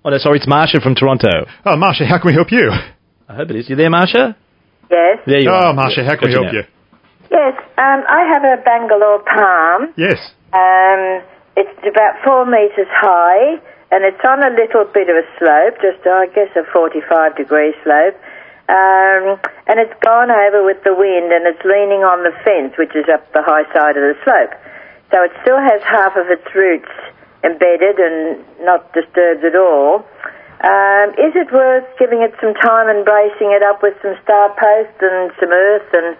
Oh, 0.10 0.12
no, 0.12 0.18
sorry, 0.18 0.42
it's 0.42 0.50
Marsha 0.50 0.82
from 0.82 0.98
Toronto. 0.98 1.46
Oh, 1.70 1.78
Marsha, 1.78 2.02
how 2.02 2.18
can 2.18 2.26
we 2.26 2.34
help 2.34 2.50
you? 2.50 2.74
I 3.30 3.36
hope 3.38 3.54
it 3.54 3.62
is. 3.62 3.70
You 3.70 3.78
there, 3.78 3.94
Marsha? 3.94 4.34
Yes. 4.90 5.22
There 5.22 5.38
you 5.38 5.54
oh, 5.54 5.70
are. 5.70 5.74
Marsha, 5.78 6.02
how 6.02 6.18
can 6.18 6.26
we 6.26 6.34
help 6.34 6.50
you? 6.50 6.66
Yes. 7.30 7.54
Um, 7.78 8.02
I 8.10 8.26
have 8.34 8.42
a 8.42 8.58
Bangalow 8.66 9.22
palm. 9.22 9.94
Yes. 10.02 10.18
Um, 10.50 11.22
it's 11.54 11.78
about 11.86 12.26
four 12.26 12.50
metres 12.50 12.90
high, 12.90 13.62
and 13.94 14.02
it's 14.02 14.18
on 14.26 14.42
a 14.42 14.50
little 14.50 14.90
bit 14.90 15.14
of 15.14 15.18
a 15.22 15.30
slope, 15.38 15.78
just 15.78 16.02
I 16.02 16.26
guess 16.34 16.50
a 16.58 16.66
45 16.74 17.38
degree 17.38 17.78
slope. 17.86 18.18
Um, 18.66 19.38
and 19.70 19.78
it's 19.78 19.94
gone 20.02 20.34
over 20.34 20.66
with 20.66 20.82
the 20.82 20.98
wind, 20.98 21.30
and 21.30 21.46
it's 21.46 21.62
leaning 21.62 22.02
on 22.02 22.26
the 22.26 22.34
fence, 22.42 22.74
which 22.82 22.98
is 22.98 23.06
up 23.14 23.30
the 23.38 23.46
high 23.46 23.70
side 23.78 23.94
of 23.94 24.02
the 24.10 24.18
slope. 24.26 24.58
So 25.14 25.22
it 25.22 25.38
still 25.46 25.62
has 25.62 25.86
half 25.86 26.18
of 26.18 26.34
its 26.34 26.50
roots 26.58 26.90
embedded 27.44 28.00
and 28.00 28.44
not 28.62 28.92
disturbed 28.94 29.44
at 29.44 29.56
all. 29.56 30.06
Um, 30.60 31.16
is 31.16 31.32
it 31.40 31.48
worth 31.56 31.88
giving 31.98 32.20
it 32.20 32.36
some 32.44 32.54
time 32.54 32.92
and 32.92 33.06
bracing 33.06 33.56
it 33.56 33.64
up 33.64 33.80
with 33.82 33.96
some 34.02 34.16
star 34.24 34.52
post 34.60 34.96
and 35.00 35.32
some 35.40 35.52
earth 35.52 35.88
and, 35.94 36.18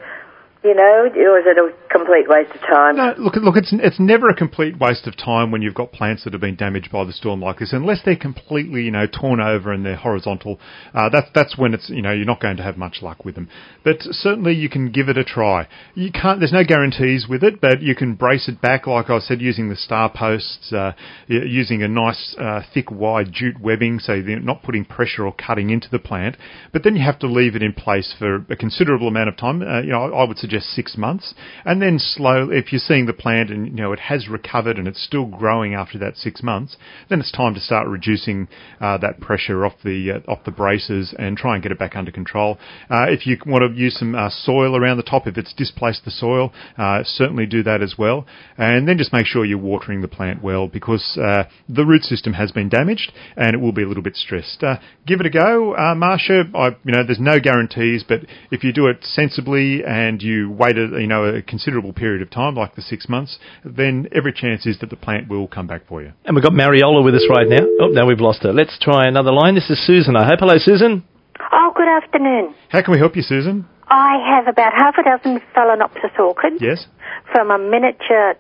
you 0.62 0.76
know, 0.76 1.08
or 1.16 1.40
is 1.40 1.46
it 1.48 1.58
a 1.58 1.72
complete 1.90 2.28
waste 2.28 2.52
of 2.52 2.60
time? 2.62 2.98
No, 2.98 3.14
look, 3.18 3.36
look, 3.38 3.56
it's 3.56 3.72
it's 3.72 4.00
never 4.00 4.28
a 4.28 4.36
complete 4.36 4.78
waste 4.78 5.08
of 5.08 5.16
time 5.16 5.52
when 5.52 5.62
you've 5.62 5.74
got 5.74 5.94
plants 5.94 6.26
that 6.26 6.34
have 6.34 6.42
been 6.42 6.58
damaged 6.58 6.92
by 6.92 7.06
the 7.06 7.14
storm 7.14 7.42
like 7.42 7.60
this, 7.60 7.72
unless 7.72 8.00
they're 8.04 8.18
completely, 8.18 8.82
you 8.82 8.92
know, 8.92 9.08
torn 9.08 9.40
over 9.40 9.72
and 9.72 9.86
they're 9.86 9.96
horizontal. 9.96 10.60
Uh, 10.94 11.08
that's 11.10 11.28
that's 11.34 11.58
when 11.58 11.74
it's, 11.74 11.90
you 11.90 12.02
know, 12.02 12.12
you're 12.12 12.26
not 12.26 12.42
going 12.42 12.58
to 12.58 12.64
have 12.64 12.76
much 12.76 12.98
luck 13.02 13.24
with 13.24 13.36
them. 13.36 13.48
But 13.86 14.02
certainly 14.02 14.54
you 14.54 14.70
can 14.70 14.92
give 14.92 15.08
it 15.08 15.18
a 15.18 15.24
try. 15.24 15.66
You 15.96 16.12
can't. 16.12 16.40
There's 16.40 16.52
no 16.52 16.66
guarantees 16.66 17.28
with 17.30 17.42
it, 17.42 17.62
but 17.62 17.82
you 17.82 17.96
can 17.96 18.16
brace 18.16 18.50
it 18.50 18.62
back, 18.62 18.86
like 18.86 19.10
I 19.10 19.20
said, 19.20 19.40
using 19.40 19.70
the 19.70 19.78
star 19.78 20.12
posts, 20.14 20.74
uh, 20.74 20.92
using 21.28 21.84
a 21.84 21.88
nice 21.88 22.36
uh, 22.38 22.64
thick, 22.74 22.92
wide 22.92 23.32
jute 23.32 23.62
webbing, 23.62 24.00
so 24.00 24.14
you're 24.14 24.42
not 24.42 24.64
putting 24.64 24.84
pressure 24.84 25.26
or 25.26 25.34
cutting 25.34 25.70
into 25.70 25.88
the 25.90 26.00
plant. 26.00 26.36
But 26.74 26.84
then 26.84 26.98
you 26.98 27.06
have 27.06 27.20
to 27.20 27.28
leave 27.28 27.56
it 27.56 27.64
in 27.64 27.72
place 27.72 28.14
for 28.20 28.46
a 28.50 28.58
considerable 28.58 29.08
amount 29.08 29.30
of 29.30 29.38
time. 29.38 29.62
Uh, 29.62 29.82
you 29.84 29.92
know, 29.92 30.04
I, 30.04 30.24
I 30.24 30.28
would 30.28 30.38
suggest 30.38 30.49
suggest 30.50 30.74
six 30.74 30.98
months, 30.98 31.34
and 31.64 31.82
then 31.82 32.00
slow. 32.00 32.50
If 32.50 32.72
you're 32.72 32.80
seeing 32.80 33.06
the 33.06 33.14
plant 33.14 33.52
and 33.52 33.68
you 33.68 33.74
know 33.74 33.94
it 33.94 34.00
has 34.00 34.28
recovered 34.28 34.78
and 34.78 34.88
it's 34.88 35.04
still 35.04 35.26
growing 35.26 35.76
after 35.76 36.00
that 36.00 36.18
six 36.18 36.42
months, 36.42 36.76
then 37.10 37.20
it's 37.20 37.32
time 37.32 37.54
to 37.54 37.60
start 37.60 37.88
reducing 37.88 38.48
uh, 38.82 38.98
that 38.98 39.20
pressure 39.20 39.66
off 39.66 39.74
the 39.84 40.22
uh, 40.28 40.32
off 40.32 40.40
the 40.46 40.52
braces 40.52 41.14
and 41.20 41.38
try 41.38 41.54
and 41.54 41.62
get 41.62 41.72
it 41.72 41.78
back 41.78 41.96
under 41.96 42.12
control. 42.12 42.58
Uh, 42.90 43.06
if 43.10 43.28
you 43.28 43.38
want 43.46 43.64
to 43.64 43.80
use 43.80 43.98
some 44.00 44.16
uh, 44.16 44.30
soil 44.30 44.76
around 44.76 44.98
the 44.98 45.04
top, 45.04 45.28
if 45.28 45.38
it's 45.38 45.54
displaced 45.54 46.04
the 46.04 46.12
soil, 46.12 46.52
uh, 46.78 47.04
certainly 47.04 47.46
do 47.46 47.62
that 47.62 47.84
as 47.84 47.96
well, 47.98 48.26
and 48.58 48.88
then 48.88 48.98
just 48.98 49.14
make 49.14 49.28
sure 49.28 49.46
you're 49.46 49.58
watering 49.60 50.02
the 50.02 50.08
plant 50.08 50.42
well 50.42 50.68
because 50.68 51.18
uh, 51.22 51.44
the 51.68 51.86
root 51.86 52.04
system 52.04 52.34
has 52.34 52.52
been 52.52 52.70
damaged 52.70 53.12
and 53.38 53.54
it 53.54 53.60
will 53.60 53.72
be 53.72 53.84
a 53.84 53.88
little 53.88 54.04
bit 54.04 54.16
stressed. 54.16 54.64
Give 55.06 55.20
it 55.20 55.26
a 55.28 55.30
go, 55.30 55.76
Marsha. 55.96 56.54
I, 56.56 56.70
you 56.84 56.92
know, 56.92 57.04
there's 57.06 57.20
no 57.20 57.40
guarantees, 57.40 58.04
but 58.08 58.22
if 58.52 58.64
you 58.64 58.74
do 58.74 58.88
it 58.88 58.98
sensibly 59.04 59.84
and 59.86 60.22
you 60.22 60.39
wait 60.48 60.78
a, 60.78 60.88
you 61.02 61.08
know 61.08 61.26
a 61.26 61.42
considerable 61.42 61.92
period 61.94 62.22
of 62.22 62.30
time, 62.30 62.56
like 62.56 62.76
the 62.76 62.82
six 62.82 63.10
months, 63.10 63.40
then 63.66 64.08
every 64.14 64.32
chance 64.32 64.66
is 64.66 64.80
that 64.80 64.90
the 64.90 64.96
plant 64.96 65.28
will 65.28 65.48
come 65.48 65.68
back 65.68 65.88
for 65.88 66.02
you. 66.02 66.12
And 66.26 66.36
we've 66.36 66.44
got 66.44 66.54
Mariola 66.54 67.04
with 67.04 67.16
us 67.16 67.26
right 67.30 67.48
now. 67.50 67.66
Oh, 67.82 67.88
now 67.88 68.06
we've 68.06 68.20
lost 68.22 68.44
her. 68.44 68.54
Let's 68.54 68.78
try 68.80 69.08
another 69.08 69.32
line. 69.32 69.56
This 69.56 69.70
is 69.70 69.84
Susan, 69.86 70.16
I 70.16 70.26
hope. 70.26 70.40
Hello, 70.40 70.56
Susan. 70.58 71.04
Oh, 71.52 71.72
good 71.76 71.88
afternoon. 71.88 72.54
How 72.70 72.82
can 72.84 72.92
we 72.94 73.00
help 73.00 73.16
you, 73.16 73.22
Susan? 73.24 73.66
I 73.88 74.18
have 74.36 74.48
about 74.48 74.72
half 74.78 74.96
a 75.00 75.04
dozen 75.04 75.42
Phalaenopsis 75.56 76.18
orchids, 76.20 76.58
Yes. 76.62 76.86
from 77.32 77.50
a 77.50 77.58
miniature 77.58 78.36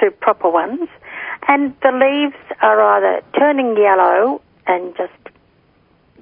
to 0.00 0.10
proper 0.10 0.48
ones, 0.50 0.88
and 1.46 1.74
the 1.82 1.92
leaves 1.92 2.36
are 2.62 2.80
either 2.96 3.22
turning 3.38 3.76
yellow 3.76 4.40
and 4.66 4.96
just 4.96 5.12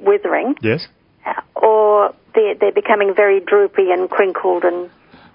withering, 0.00 0.56
Yes. 0.62 0.86
Uh, 1.24 1.40
or 1.54 2.12
they're, 2.34 2.54
they're 2.56 2.72
becoming 2.72 3.14
very 3.14 3.38
droopy 3.38 3.92
and 3.92 4.10
crinkled 4.10 4.64
and 4.64 4.90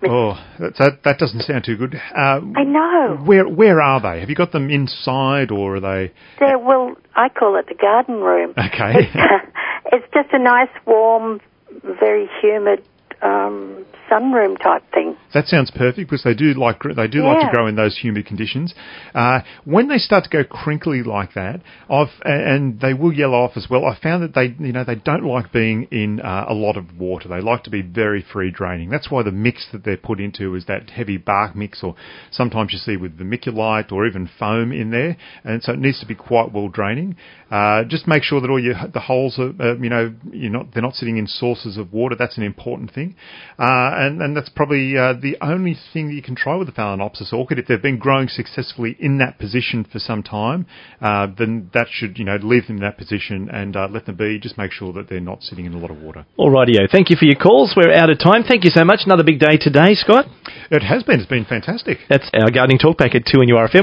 Oh, 0.05 0.33
that 0.59 0.99
that, 1.03 1.17
doesn't 1.17 1.41
sound 1.41 1.63
too 1.63 1.75
good. 1.75 1.95
Uh, 1.95 2.39
I 2.55 2.63
know. 2.63 3.19
Where 3.25 3.47
where 3.47 3.81
are 3.81 3.99
they? 3.99 4.19
Have 4.19 4.29
you 4.29 4.35
got 4.35 4.51
them 4.51 4.69
inside 4.69 5.49
or 5.49 5.77
are 5.77 5.79
they? 5.79 6.13
They're, 6.39 6.59
well, 6.59 6.95
I 7.15 7.29
call 7.29 7.55
it 7.57 7.67
the 7.67 7.75
garden 7.75 8.21
room. 8.21 8.51
Okay. 8.51 9.11
It's 9.91 10.05
just 10.13 10.29
a 10.33 10.39
nice, 10.39 10.69
warm, 10.85 11.39
very 11.81 12.29
humid 12.41 12.83
um, 13.21 13.85
sunroom 14.09 14.61
type 14.61 14.83
thing. 14.93 15.15
That 15.33 15.47
sounds 15.47 15.71
perfect 15.71 16.09
because 16.09 16.23
they 16.23 16.33
do 16.33 16.53
like 16.53 16.81
they 16.81 17.07
do 17.07 17.23
like 17.23 17.39
to 17.41 17.49
grow 17.51 17.67
in 17.67 17.75
those 17.75 17.97
humid 17.97 18.25
conditions. 18.25 18.73
Uh, 19.13 19.41
when 19.65 19.87
they 19.87 19.97
start 19.97 20.23
to 20.23 20.29
go 20.29 20.43
crinkly 20.43 21.03
like 21.03 21.33
that, 21.33 21.61
I've 21.89 22.09
and 22.23 22.79
they 22.79 22.93
will 22.93 23.13
yellow 23.13 23.37
off 23.37 23.51
as 23.55 23.67
well. 23.69 23.85
I 23.85 23.97
found 24.01 24.23
that 24.23 24.33
they 24.33 24.55
you 24.63 24.71
know 24.71 24.83
they 24.83 24.95
don't 24.95 25.25
like 25.25 25.51
being 25.51 25.87
in 25.91 26.21
uh, 26.21 26.45
a 26.47 26.53
lot 26.53 26.77
of 26.77 26.97
water. 26.97 27.27
They 27.27 27.41
like 27.41 27.63
to 27.63 27.69
be 27.69 27.81
very 27.81 28.23
free 28.33 28.51
draining. 28.51 28.89
That's 28.89 29.11
why 29.11 29.23
the 29.23 29.31
mix 29.31 29.67
that 29.71 29.83
they're 29.83 29.97
put 29.97 30.19
into 30.19 30.55
is 30.55 30.65
that 30.65 30.89
heavy 30.89 31.17
bark 31.17 31.55
mix, 31.55 31.83
or 31.83 31.95
sometimes 32.31 32.73
you 32.73 32.79
see 32.79 32.97
with 32.97 33.17
vermiculite 33.17 33.91
or 33.91 34.07
even 34.07 34.29
foam 34.39 34.71
in 34.71 34.91
there, 34.91 35.17
and 35.43 35.61
so 35.61 35.73
it 35.73 35.79
needs 35.79 35.99
to 35.99 36.05
be 36.05 36.15
quite 36.15 36.51
well 36.53 36.69
draining. 36.69 37.15
Uh, 37.51 37.83
just 37.83 38.07
make 38.07 38.23
sure 38.23 38.41
that 38.41 38.49
all 38.49 38.61
your 38.61 38.75
the 38.93 38.99
holes 38.99 39.39
are 39.39 39.51
uh, 39.59 39.75
you 39.77 39.89
know 39.89 40.13
you're 40.31 40.51
not 40.51 40.73
they're 40.73 40.83
not 40.83 40.95
sitting 40.95 41.17
in 41.17 41.27
sources 41.27 41.77
of 41.77 41.93
water. 41.93 42.15
That's 42.17 42.37
an 42.37 42.43
important 42.43 42.93
thing, 42.93 43.15
uh, 43.59 43.91
and 43.97 44.21
and 44.21 44.35
that's 44.35 44.49
probably 44.49 44.97
uh, 44.97 45.13
the 45.13 45.37
only 45.41 45.75
thing 45.93 46.07
that 46.07 46.13
you 46.13 46.21
can 46.21 46.35
try 46.35 46.55
with 46.55 46.67
the 46.67 46.73
Phalaenopsis 46.73 47.33
orchid. 47.33 47.59
If 47.59 47.67
they've 47.67 47.81
been 47.81 47.97
growing 47.97 48.27
successfully 48.27 48.95
in 48.99 49.17
that 49.17 49.39
position 49.39 49.85
for 49.91 49.99
some 49.99 50.23
time, 50.23 50.65
uh, 51.01 51.27
then 51.37 51.69
that 51.73 51.87
should 51.89 52.17
you 52.17 52.25
know 52.25 52.37
leave 52.41 52.67
them 52.67 52.77
in 52.77 52.83
that 52.83 52.97
position 52.97 53.49
and 53.51 53.75
uh, 53.75 53.87
let 53.91 54.05
them 54.05 54.15
be. 54.15 54.39
Just 54.39 54.57
make 54.57 54.71
sure 54.71 54.93
that 54.93 55.09
they're 55.09 55.19
not 55.19 55.43
sitting 55.43 55.65
in 55.65 55.73
a 55.73 55.77
lot 55.77 55.91
of 55.91 55.97
water. 55.97 56.25
Alrightio. 56.39 56.89
Thank 56.91 57.09
you 57.09 57.17
for 57.17 57.25
your 57.25 57.39
calls. 57.39 57.73
We're 57.75 57.91
out 57.91 58.09
of 58.09 58.19
time. 58.19 58.43
Thank 58.47 58.63
you 58.63 58.71
so 58.71 58.85
much. 58.85 59.01
Another 59.05 59.23
big 59.23 59.39
day 59.39 59.57
today, 59.59 59.93
Scott. 59.95 60.25
It 60.69 60.83
has 60.83 61.03
been. 61.03 61.19
It's 61.19 61.29
been 61.29 61.45
fantastic. 61.45 61.99
That's 62.09 62.29
our 62.33 62.51
gardening 62.51 62.79
talk 62.79 62.97
back 62.97 63.15
at 63.15 63.23
2NURFM. 63.25 63.75